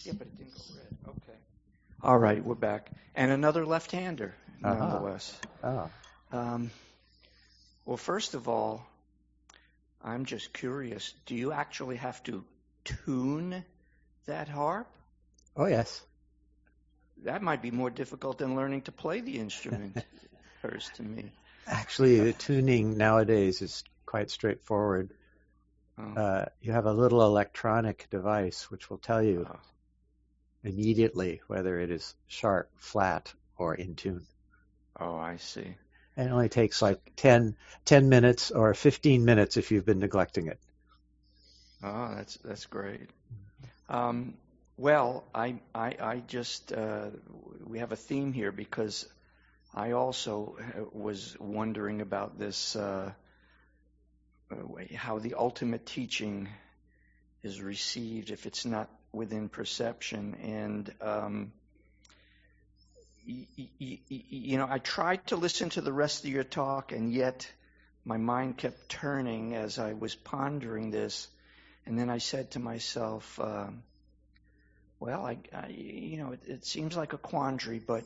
Yeah, 0.04 0.14
but 0.18 0.28
it 0.28 0.38
didn't 0.38 0.54
go 0.56 0.62
red. 0.76 1.16
Okay. 1.16 1.38
All 2.02 2.18
right, 2.18 2.44
we're 2.44 2.56
back. 2.56 2.92
And 3.16 3.32
another 3.32 3.66
left-hander, 3.66 4.34
Uh-huh. 4.64 4.76
nonetheless. 4.76 5.38
Ah, 5.64 5.90
Um, 6.32 6.72
well, 7.86 7.98
first 7.98 8.34
of 8.34 8.48
all, 8.48 8.86
I'm 10.04 10.26
just 10.26 10.54
curious. 10.54 11.14
Do 11.26 11.36
you 11.36 11.52
actually 11.52 11.98
have 11.98 12.24
to 12.24 12.44
tune 12.84 13.64
that 14.26 14.48
harp? 14.48 14.88
oh 15.56 15.66
yes. 15.66 16.02
That 17.24 17.42
might 17.42 17.62
be 17.62 17.72
more 17.72 17.90
difficult 17.90 18.38
than 18.40 18.56
learning 18.56 18.82
to 18.84 18.92
play 18.92 19.22
the 19.22 19.40
instrument, 19.40 20.06
occurs 20.64 20.90
to 20.92 21.04
me. 21.04 21.32
Actually, 21.66 22.20
the 22.22 22.34
tuning 22.34 22.98
nowadays 22.98 23.64
is 23.64 23.84
quite 24.06 24.30
straightforward. 24.30 25.12
Oh, 25.98 26.18
Uh, 26.18 26.46
you 26.62 26.72
have 26.72 26.86
a 26.86 26.94
little 26.94 27.22
electronic 27.22 28.08
device 28.10 28.72
which 28.72 28.90
will 28.90 28.98
tell 28.98 29.22
you 29.22 29.46
oh, 29.46 29.60
immediately 30.64 31.40
whether 31.46 31.80
it 31.80 31.92
is 31.92 32.16
sharp, 32.26 32.72
flat, 32.80 33.32
or 33.58 33.76
in 33.76 33.96
tune. 33.96 34.26
oh, 35.00 35.16
I 35.18 35.38
see. 35.38 35.76
And 36.16 36.30
it 36.30 36.32
only 36.32 36.48
takes 36.48 36.82
like 36.82 37.02
10, 37.18 37.58
10 37.84 38.08
minutes 38.08 38.50
or 38.52 38.74
15 38.74 39.26
minutes 39.26 39.58
if 39.58 39.72
you've 39.72 39.86
been 39.86 40.00
neglecting 40.00 40.48
it. 40.48 40.60
Oh, 41.84 42.14
that's 42.16 42.38
that's 42.38 42.66
great. 42.66 43.10
Um, 43.90 44.36
well, 44.82 45.24
I 45.36 45.60
I, 45.76 45.96
I 46.02 46.24
just 46.28 46.74
uh, 46.74 47.10
we 47.68 47.80
have 47.80 47.92
a 47.92 47.96
theme 47.96 48.34
here 48.34 48.52
because 48.52 49.08
I 49.76 49.92
also 49.92 50.58
uh, 50.60 50.86
was 50.92 51.38
wondering 51.40 52.02
about 52.02 52.40
this 52.40 52.76
uh, 52.76 53.12
uh, 54.52 54.56
how 54.96 55.20
the 55.20 55.36
ultimate 55.36 55.86
teaching 55.86 56.50
is 57.44 57.62
received 57.62 58.32
if 58.32 58.48
it's 58.48 58.66
not 58.66 58.90
within 59.14 59.50
perception 59.50 60.36
and. 60.44 60.94
Um, 61.00 61.52
you 63.24 64.58
know, 64.58 64.68
I 64.68 64.80
tried 64.80 65.28
to 65.28 65.36
listen 65.36 65.70
to 65.70 65.82
the 65.82 65.94
rest 65.94 66.26
of 66.26 66.32
your 66.32 66.44
talk, 66.44 66.92
and 66.92 67.14
yet 67.14 67.48
my 68.04 68.18
mind 68.18 68.58
kept 68.58 68.90
turning 68.90 69.54
as 69.54 69.78
I 69.78 69.94
was 69.94 70.16
pondering 70.16 70.90
this. 70.90 71.28
And 71.86 72.00
then 72.00 72.10
I 72.10 72.18
said 72.18 72.50
to 72.52 72.60
myself, 72.60 73.40
um, 73.40 73.84
well, 75.02 75.26
I, 75.26 75.40
I 75.52 75.68
you 75.70 76.18
know, 76.18 76.32
it, 76.34 76.42
it 76.46 76.66
seems 76.66 76.96
like 76.96 77.14
a 77.14 77.18
quandary, 77.18 77.80
but 77.80 78.04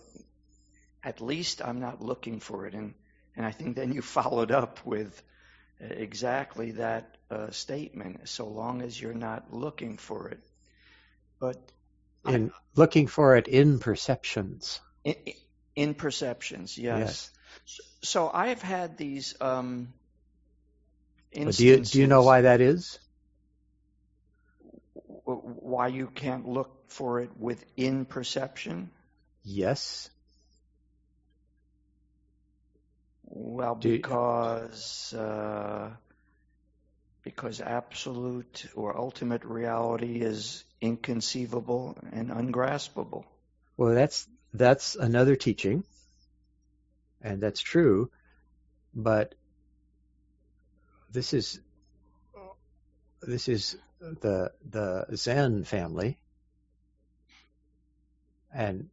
at 1.03 1.19
least 1.19 1.61
I'm 1.61 1.81
not 1.81 2.01
looking 2.01 2.39
for 2.39 2.65
it. 2.65 2.73
And, 2.73 2.93
and 3.35 3.45
I 3.45 3.51
think 3.51 3.75
then 3.75 3.91
you 3.91 4.01
followed 4.17 4.51
up 4.51 4.79
with 4.85 5.21
exactly 5.79 6.71
that 6.71 7.17
uh, 7.29 7.51
statement, 7.51 8.29
so 8.29 8.47
long 8.47 8.81
as 8.81 8.99
you're 8.99 9.13
not 9.13 9.53
looking 9.53 9.97
for 9.97 10.29
it. 10.29 10.39
But 11.37 11.57
In 12.25 12.51
looking 12.75 13.07
for 13.07 13.35
it 13.35 13.49
in 13.49 13.79
perceptions. 13.79 14.79
in, 15.03 15.15
in 15.75 15.93
perceptions, 15.95 16.77
yes. 16.77 17.29
So 18.03 18.31
I 18.33 18.47
have 18.47 18.61
had 18.61 18.97
these 18.97 19.35
um, 19.41 19.89
do 21.33 21.65
you 21.65 21.81
do 21.81 21.99
you 21.99 22.07
know 22.07 22.23
why 22.23 22.41
that 22.41 22.61
is? 22.61 22.99
Why 25.25 25.87
you 25.87 26.07
can't 26.07 26.47
look 26.47 26.89
for 26.89 27.19
it 27.19 27.31
within 27.39 28.05
perception? 28.05 28.91
Yes. 29.43 30.09
Well, 33.23 33.75
Do 33.75 33.91
because 33.91 35.13
uh, 35.13 35.89
because 37.23 37.59
absolute 37.59 38.67
or 38.75 38.97
ultimate 38.97 39.43
reality 39.43 40.21
is 40.21 40.63
inconceivable 40.79 41.97
and 42.11 42.31
ungraspable. 42.31 43.25
Well, 43.77 43.95
that's 43.95 44.27
that's 44.53 44.95
another 44.95 45.35
teaching, 45.35 45.83
and 47.21 47.41
that's 47.41 47.59
true. 47.59 48.11
But 48.93 49.35
this 51.11 51.33
is 51.33 51.59
this 53.21 53.49
is 53.49 53.75
the 54.21 54.51
the 54.69 55.05
Zen 55.17 55.63
family, 55.63 56.17
and 58.53 58.89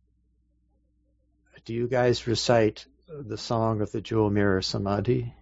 do 1.65 1.75
you 1.75 1.87
guys 1.89 2.27
recite 2.27 2.87
the 3.09 3.39
song 3.39 3.81
of 3.83 3.93
the 3.93 4.01
jewel 4.01 4.31
mirror 4.31 4.63
samadhi? 4.63 5.33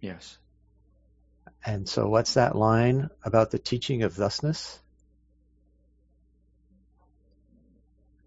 Yes. 0.00 0.38
And 1.64 1.88
so, 1.88 2.08
what's 2.08 2.34
that 2.34 2.56
line 2.56 3.10
about 3.24 3.50
the 3.50 3.58
teaching 3.58 4.02
of 4.04 4.14
thusness? 4.14 4.78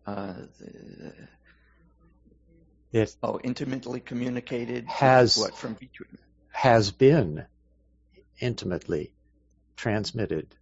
Uh, 0.06 0.34
the- 0.60 1.14
It 2.92 3.16
oh, 3.24 3.40
intimately 3.44 4.02
communicated 4.02 4.86
Has- 4.88 5.38
what 5.38 5.56
from 5.56 5.74
between. 5.76 6.18
has 6.52 6.92
been 6.92 7.46
intimately 8.40 9.14
transmitted 9.82 10.56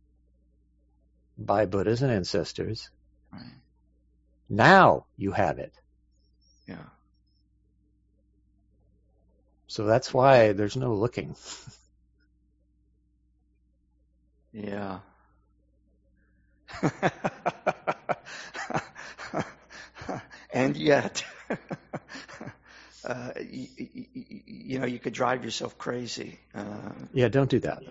by 1.37 1.65
Buddhas 1.65 2.01
and 2.01 2.11
ancestors. 2.11 2.89
Right. 3.33 3.41
Now 4.49 5.07
you 5.17 5.31
have 5.33 5.59
it. 5.59 5.73
Yeah. 6.67 6.85
So 9.67 9.85
that's 9.85 10.13
why 10.13 10.53
there's 10.53 10.77
no 10.77 10.93
looking. 10.93 11.35
Yeah. 14.53 14.99
and 20.53 20.77
yet, 20.77 21.23
uh, 23.05 23.31
you, 23.39 23.67
you 24.47 24.79
know, 24.79 24.85
you 24.85 24.99
could 24.99 25.13
drive 25.13 25.43
yourself 25.43 25.77
crazy. 25.77 26.39
Uh, 26.55 26.91
Yeah, 27.13 27.27
don't 27.27 27.49
do 27.49 27.59
that. 27.59 27.83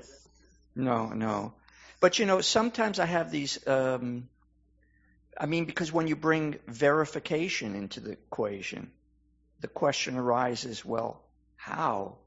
No, 0.78 1.08
no. 1.08 1.54
But 2.00 2.20
you 2.20 2.26
know, 2.26 2.40
sometimes 2.40 3.00
I 3.00 3.06
have 3.06 3.32
these. 3.32 3.66
Um, 3.66 4.28
I 5.36 5.46
mean, 5.46 5.64
because 5.64 5.92
when 5.92 6.06
you 6.06 6.14
bring 6.14 6.56
verification 6.68 7.74
into 7.74 7.98
the 7.98 8.12
equation, 8.12 8.92
the 9.60 9.66
question 9.66 10.16
arises: 10.16 10.84
Well, 10.84 11.20
how? 11.56 12.18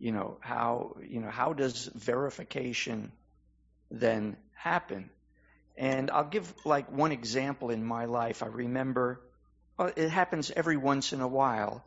You 0.00 0.10
know, 0.10 0.38
how? 0.40 0.96
You 1.08 1.20
know, 1.20 1.30
how 1.30 1.52
does 1.52 1.86
verification 1.94 3.12
then 3.92 4.36
happen? 4.54 5.08
And 5.76 6.10
I'll 6.10 6.24
give 6.28 6.52
like 6.64 6.90
one 6.90 7.12
example 7.12 7.70
in 7.70 7.84
my 7.84 8.06
life. 8.06 8.42
I 8.42 8.46
remember 8.46 9.20
it 9.78 10.08
happens 10.08 10.50
every 10.50 10.76
once 10.76 11.12
in 11.12 11.20
a 11.20 11.28
while. 11.28 11.84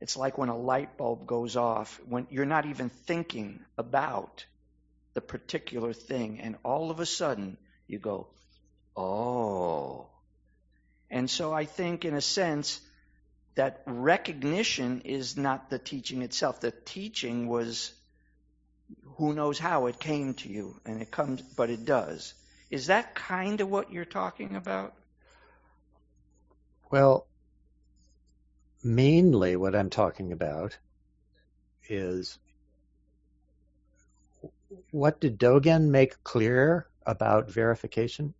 It's 0.00 0.16
like 0.16 0.38
when 0.38 0.50
a 0.50 0.56
light 0.56 0.96
bulb 0.96 1.26
goes 1.26 1.56
off 1.56 2.00
when 2.08 2.28
you're 2.30 2.44
not 2.44 2.66
even 2.66 2.90
thinking 2.90 3.64
about 3.76 4.44
the 5.16 5.22
particular 5.22 5.94
thing, 5.94 6.40
and 6.40 6.56
all 6.62 6.90
of 6.90 7.00
a 7.00 7.06
sudden 7.06 7.56
you 7.86 7.98
go, 7.98 8.28
oh. 8.94 10.08
And 11.10 11.30
so 11.30 11.54
I 11.54 11.64
think, 11.64 12.04
in 12.04 12.12
a 12.12 12.20
sense, 12.20 12.78
that 13.54 13.82
recognition 13.86 15.00
is 15.06 15.38
not 15.38 15.70
the 15.70 15.78
teaching 15.78 16.20
itself. 16.20 16.60
The 16.60 16.70
teaching 16.70 17.48
was 17.48 17.94
who 19.16 19.32
knows 19.32 19.58
how 19.58 19.86
it 19.86 19.98
came 19.98 20.34
to 20.34 20.50
you, 20.50 20.78
and 20.84 21.00
it 21.00 21.10
comes, 21.10 21.40
but 21.40 21.70
it 21.70 21.86
does. 21.86 22.34
Is 22.70 22.88
that 22.88 23.14
kind 23.14 23.62
of 23.62 23.70
what 23.70 23.90
you're 23.90 24.04
talking 24.04 24.54
about? 24.54 24.92
Well, 26.90 27.26
mainly 28.84 29.56
what 29.56 29.74
I'm 29.74 29.88
talking 29.88 30.32
about 30.32 30.76
is 31.88 32.38
what 34.90 35.20
did 35.20 35.38
Dogen 35.38 35.88
make 35.90 36.22
clear 36.24 36.86
about 37.04 37.50
verification? 37.50 38.34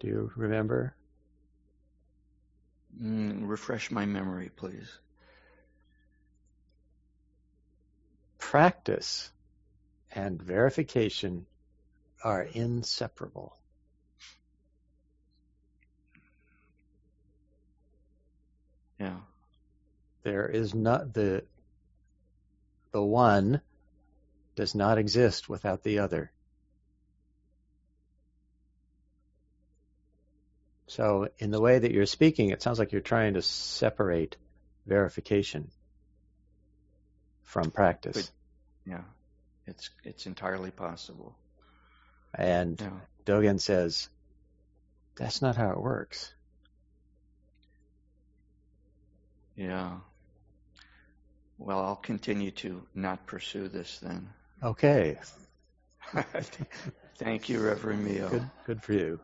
Do 0.00 0.08
you 0.08 0.30
remember? 0.36 0.94
Mm, 3.00 3.48
refresh 3.48 3.90
my 3.90 4.06
memory, 4.06 4.50
please. 4.56 4.98
Practice 8.38 9.30
and 10.12 10.40
verification 10.40 11.46
are 12.22 12.42
inseparable. 12.42 13.56
Yeah. 18.98 19.18
There 20.22 20.48
is 20.48 20.74
not 20.74 21.12
the 21.12 21.44
the 22.96 23.04
one 23.04 23.60
does 24.54 24.74
not 24.74 24.96
exist 24.96 25.50
without 25.50 25.82
the 25.82 25.98
other. 25.98 26.32
So 30.86 31.28
in 31.36 31.50
the 31.50 31.60
way 31.60 31.78
that 31.78 31.92
you're 31.92 32.06
speaking, 32.06 32.48
it 32.48 32.62
sounds 32.62 32.78
like 32.78 32.92
you're 32.92 33.02
trying 33.02 33.34
to 33.34 33.42
separate 33.42 34.38
verification 34.86 35.70
from 37.44 37.70
practice. 37.70 38.32
But, 38.86 38.90
yeah. 38.90 39.04
It's 39.66 39.90
it's 40.02 40.24
entirely 40.24 40.70
possible. 40.70 41.36
And 42.32 42.80
Yeah. 42.80 43.00
Dogen 43.26 43.60
says 43.60 44.08
that's 45.16 45.42
not 45.42 45.54
how 45.56 45.72
it 45.72 45.80
works. 45.82 46.32
Yeah. 49.54 49.98
Well, 51.58 51.80
I'll 51.80 51.96
continue 51.96 52.50
to 52.52 52.82
not 52.94 53.26
pursue 53.26 53.68
this 53.68 53.98
then. 53.98 54.28
Okay, 54.62 55.18
Thank 57.18 57.48
you, 57.48 57.60
Reverend 57.60 58.04
Myo. 58.04 58.28
good 58.28 58.50
good 58.66 58.82
for 58.82 58.92
you. 58.92 59.20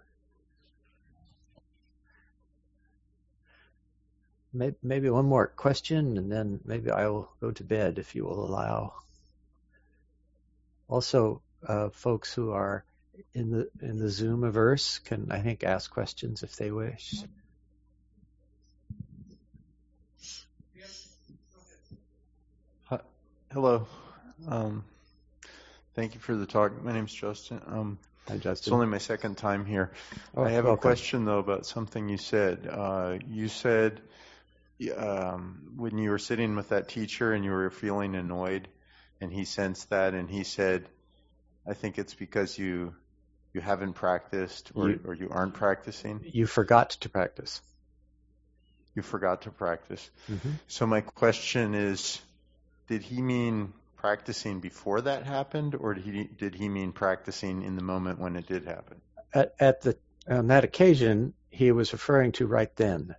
Maybe 4.82 5.08
one 5.08 5.24
more 5.24 5.46
question, 5.46 6.18
and 6.18 6.30
then 6.30 6.60
maybe 6.64 6.90
I 6.90 7.08
will 7.08 7.30
go 7.40 7.52
to 7.52 7.64
bed 7.64 7.98
if 7.98 8.14
you 8.14 8.24
will 8.24 8.44
allow. 8.44 8.92
Also, 10.88 11.40
uh, 11.66 11.88
folks 11.88 12.34
who 12.34 12.50
are 12.50 12.84
in 13.32 13.50
the 13.50 13.70
in 13.80 13.98
the 13.98 14.06
Zoomiverse 14.06 15.02
can, 15.04 15.32
I 15.32 15.40
think, 15.40 15.64
ask 15.64 15.90
questions 15.90 16.42
if 16.42 16.56
they 16.56 16.70
wish. 16.70 17.14
Hello. 23.52 23.86
Um, 24.48 24.84
thank 25.94 26.14
you 26.14 26.20
for 26.20 26.34
the 26.34 26.46
talk. 26.46 26.82
My 26.82 26.92
name's 26.92 27.12
Justin. 27.12 27.60
Um, 27.66 27.98
Hi, 28.28 28.34
Justin. 28.34 28.50
it's 28.52 28.68
only 28.72 28.86
my 28.86 28.98
second 28.98 29.36
time 29.36 29.64
here. 29.64 29.92
Oh, 30.36 30.44
I 30.44 30.50
have 30.50 30.66
a 30.66 30.76
question 30.76 31.24
though 31.24 31.38
about 31.38 31.66
something 31.66 32.08
you 32.08 32.18
said. 32.18 32.68
Uh, 32.70 33.18
you 33.28 33.48
said 33.48 34.00
um, 34.96 35.72
when 35.76 35.98
you 35.98 36.10
were 36.10 36.18
sitting 36.18 36.56
with 36.56 36.70
that 36.70 36.88
teacher 36.88 37.32
and 37.32 37.44
you 37.44 37.50
were 37.50 37.70
feeling 37.70 38.14
annoyed, 38.14 38.68
and 39.20 39.32
he 39.32 39.44
sensed 39.44 39.90
that, 39.90 40.14
and 40.14 40.30
he 40.30 40.44
said, 40.44 40.88
"I 41.66 41.74
think 41.74 41.98
it's 41.98 42.14
because 42.14 42.56
you 42.58 42.94
you 43.52 43.60
haven't 43.60 43.94
practiced 43.94 44.72
or 44.74 44.90
You- 44.90 45.00
or 45.04 45.14
you 45.14 45.28
aren't 45.30 45.54
practicing. 45.54 46.20
You 46.24 46.46
forgot 46.46 46.90
to 46.90 47.08
practice. 47.08 47.60
You 48.94 49.02
forgot 49.02 49.42
to 49.42 49.50
practice." 49.50 50.10
hmm 50.26 50.52
So 50.68 50.86
my 50.86 51.00
question 51.00 51.74
is, 51.74 52.20
did 52.86 53.02
he 53.02 53.20
mean 53.22 53.72
practicing 53.96 54.60
before 54.60 55.00
that 55.02 55.24
happened, 55.24 55.74
or 55.74 55.94
did 55.94 56.04
he 56.04 56.24
did 56.24 56.54
he 56.54 56.68
mean 56.68 56.92
practicing 56.92 57.62
in 57.62 57.76
the 57.76 57.82
moment 57.82 58.18
when 58.20 58.36
it 58.36 58.46
did 58.46 58.64
happen? 58.64 59.00
At, 59.34 59.54
at 59.60 59.80
the 59.82 59.98
on 60.26 60.46
that 60.46 60.64
occasion, 60.64 61.34
he 61.50 61.70
was 61.70 61.92
referring 61.92 62.32
to 62.32 62.46
right 62.46 62.74
then. 62.76 63.14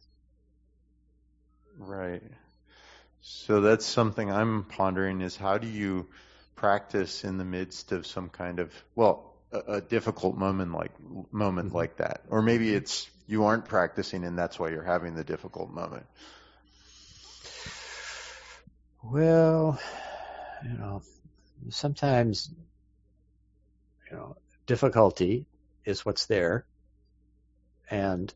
Right. 1.78 2.24
So 3.22 3.62
that's 3.62 3.86
something 3.86 4.32
I'm 4.32 4.64
pondering: 4.66 5.22
is 5.22 5.36
how 5.36 5.58
do 5.58 5.68
you 5.68 6.08
practice 6.56 7.24
in 7.24 7.38
the 7.38 7.46
midst 7.46 7.92
of 7.92 8.06
some 8.06 8.30
kind 8.30 8.60
of 8.60 8.72
well, 8.96 9.34
a, 9.52 9.76
a 9.76 9.82
difficult 9.82 10.38
moment 10.38 10.74
like 10.74 10.92
moment 11.32 11.72
Mhm. 11.72 11.74
like 11.74 11.98
that, 11.98 12.22
or 12.30 12.42
maybe 12.42 12.74
it's 12.74 13.10
you 13.28 13.46
aren't 13.46 13.66
practicing 13.66 14.24
and 14.26 14.38
that's 14.38 14.60
why 14.60 14.70
you're 14.70 14.84
having 14.84 15.16
the 15.16 15.24
difficult 15.24 15.72
moment. 15.72 16.06
Well, 19.06 19.78
you 20.64 20.78
know, 20.78 21.02
sometimes, 21.70 22.50
you 24.10 24.16
know, 24.16 24.38
difficulty 24.66 25.46
is 25.84 26.06
what's 26.06 26.26
there, 26.26 26.66
and 27.92 28.34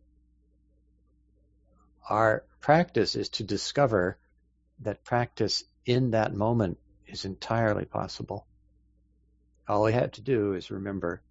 our 2.09 2.43
practice 2.59 3.15
is 3.15 3.29
to 3.29 3.43
discover 3.43 4.17
that 4.81 5.05
practice 5.05 5.63
in 5.85 6.11
that 6.11 6.35
moment 6.35 6.77
is 7.07 7.23
entirely 7.23 7.85
possible. 7.85 8.45
All 9.69 9.83
we 9.83 9.93
have 9.93 10.11
to 10.11 10.21
do 10.21 10.53
is 10.53 10.69
remember, 10.69 11.21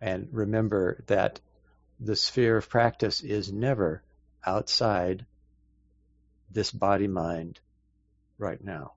and 0.00 0.28
remember 0.32 1.04
that 1.08 1.40
the 2.00 2.16
sphere 2.16 2.56
of 2.56 2.70
practice 2.70 3.20
is 3.20 3.52
never 3.52 4.02
outside 4.46 5.26
this 6.56 6.70
body 6.72 7.06
mind 7.06 7.60
right 8.38 8.64
now. 8.64 8.94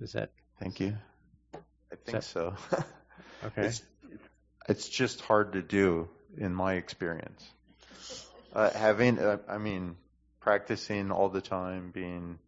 Is 0.00 0.12
that 0.12 0.30
Thank 0.60 0.80
you. 0.80 0.96
I 1.54 1.96
think 2.06 2.22
so. 2.22 2.54
okay? 3.44 3.66
It's, 3.66 3.82
it's 4.66 4.88
just 4.88 5.20
hard 5.20 5.52
to 5.52 5.62
do 5.62 6.08
in 6.38 6.54
my 6.54 6.74
experience. 6.74 7.46
Uh, 8.52 8.70
having, 8.70 9.18
uh, 9.18 9.36
I 9.46 9.58
mean, 9.58 9.96
practicing 10.40 11.10
all 11.10 11.28
the 11.28 11.42
time, 11.42 11.90
being 11.92 12.38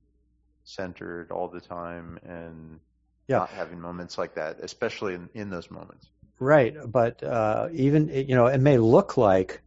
centered 0.64 1.30
all 1.30 1.48
the 1.48 1.60
time, 1.60 2.18
and 2.24 2.80
Yeah. 3.28 3.38
not 3.40 3.50
having 3.50 3.80
moments 3.80 4.16
like 4.16 4.36
that, 4.36 4.60
especially 4.60 5.14
in, 5.14 5.28
in 5.34 5.50
those 5.50 5.70
moments. 5.70 6.06
Right, 6.40 6.74
but 6.86 7.22
uh, 7.22 7.68
even 7.74 8.08
you 8.08 8.34
know, 8.34 8.46
it 8.46 8.62
may 8.62 8.78
look 8.78 9.18
like, 9.18 9.60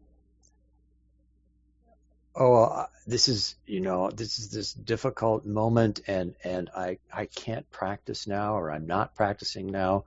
oh, 2.36 2.88
this 3.06 3.28
is 3.28 3.56
you 3.68 3.80
know, 3.80 4.10
this 4.10 4.40
is 4.40 4.50
this 4.50 4.74
difficult 4.74 5.46
moment, 5.46 6.02
and 6.08 6.34
and 6.44 6.72
I 6.76 6.98
I 7.14 7.28
can't 7.28 7.70
practice 7.70 8.26
now, 8.26 8.58
or 8.58 8.72
I'm 8.72 8.88
not 8.88 9.14
practicing 9.14 9.68
now. 9.68 10.06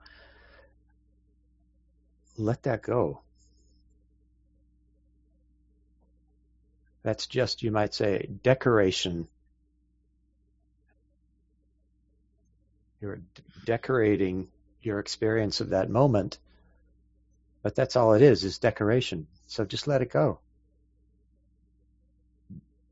Let 2.37 2.63
that 2.63 2.81
go. 2.83 3.21
That's 7.01 7.27
just, 7.27 7.63
you 7.63 7.71
might 7.71 7.93
say, 7.93 8.27
decoration. 8.43 9.29
You're 12.99 13.21
decorating 13.63 14.49
your 14.81 14.99
experience 14.99 15.61
of 15.61 15.69
that 15.69 15.89
moment. 15.89 16.39
But 17.67 17.75
that's 17.75 17.97
all 17.97 18.13
it 18.13 18.21
is, 18.21 18.45
is 18.45 18.59
decoration. 18.59 19.27
So 19.47 19.65
just 19.65 19.87
let 19.87 20.01
it 20.01 20.09
go. 20.09 20.39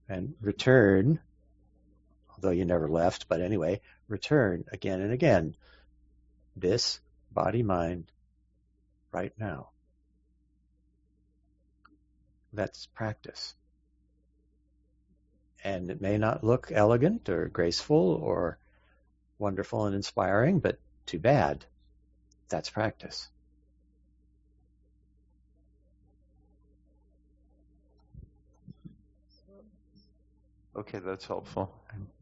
And 0.10 0.34
return, 0.42 1.22
although 2.30 2.50
you 2.50 2.66
never 2.66 2.90
left, 2.90 3.30
but 3.30 3.40
anyway, 3.40 3.80
return 4.10 4.66
again 4.74 5.00
and 5.00 5.14
again. 5.14 5.56
This 6.58 7.00
body 7.32 7.64
mind 7.64 8.12
right 9.14 9.32
now. 9.40 9.70
That's 12.52 12.88
practice. 12.88 13.56
And 15.64 15.90
it 15.90 16.02
may 16.02 16.18
not 16.18 16.44
look 16.44 16.70
elegant 16.70 17.30
or 17.30 17.48
graceful 17.48 18.20
or 18.22 18.58
wonderful 19.40 19.86
and 19.86 19.96
inspiring, 19.96 20.60
but 20.60 20.80
too 21.06 21.20
bad. 21.20 21.64
That's 22.50 22.70
practice. 22.70 23.30
Okay, 30.76 31.00
that's 31.00 31.26
helpful. 31.26 31.74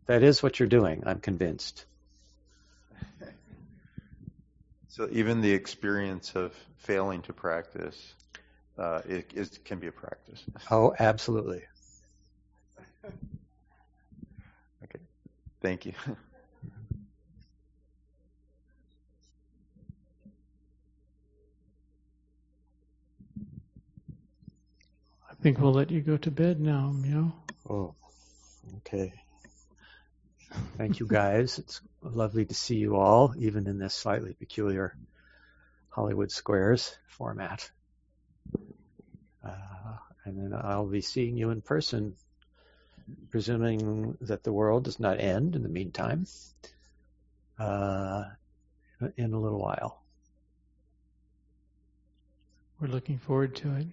That 0.05 0.21
is 0.23 0.43
what 0.43 0.59
you're 0.59 0.69
doing, 0.69 1.03
I'm 1.05 1.19
convinced. 1.19 1.85
So 4.89 5.07
even 5.11 5.41
the 5.41 5.51
experience 5.51 6.35
of 6.35 6.53
failing 6.77 7.23
to 7.23 7.33
practice, 7.33 8.13
uh, 8.77 9.01
it, 9.07 9.33
it 9.33 9.65
can 9.65 9.79
be 9.79 9.87
a 9.87 9.91
practice. 9.91 10.43
Oh, 10.69 10.93
absolutely. 10.99 11.63
Okay, 14.83 14.99
thank 15.61 15.85
you. 15.87 15.93
I 25.29 25.33
think 25.41 25.59
we'll 25.59 25.73
let 25.73 25.89
you 25.89 26.01
go 26.01 26.17
to 26.17 26.29
bed 26.31 26.59
now, 26.59 26.91
Myo. 26.93 27.33
Oh, 27.67 27.95
okay. 28.77 29.13
Thank 30.77 30.99
you, 30.99 31.07
guys. 31.07 31.59
It's 31.59 31.81
lovely 32.01 32.45
to 32.45 32.53
see 32.53 32.75
you 32.75 32.95
all, 32.95 33.33
even 33.37 33.67
in 33.67 33.79
this 33.79 33.93
slightly 33.93 34.33
peculiar 34.33 34.95
Hollywood 35.89 36.31
Squares 36.31 36.95
format. 37.07 37.69
Uh, 39.43 39.97
and 40.25 40.37
then 40.37 40.59
I'll 40.59 40.87
be 40.87 41.01
seeing 41.01 41.37
you 41.37 41.49
in 41.49 41.61
person, 41.61 42.15
presuming 43.29 44.17
that 44.21 44.43
the 44.43 44.53
world 44.53 44.85
does 44.85 44.99
not 44.99 45.19
end 45.19 45.55
in 45.55 45.63
the 45.63 45.69
meantime, 45.69 46.25
uh, 47.59 48.25
in 49.17 49.33
a 49.33 49.39
little 49.39 49.59
while. 49.59 50.01
We're 52.79 52.87
looking 52.87 53.17
forward 53.17 53.55
to 53.57 53.75
it. 53.75 53.87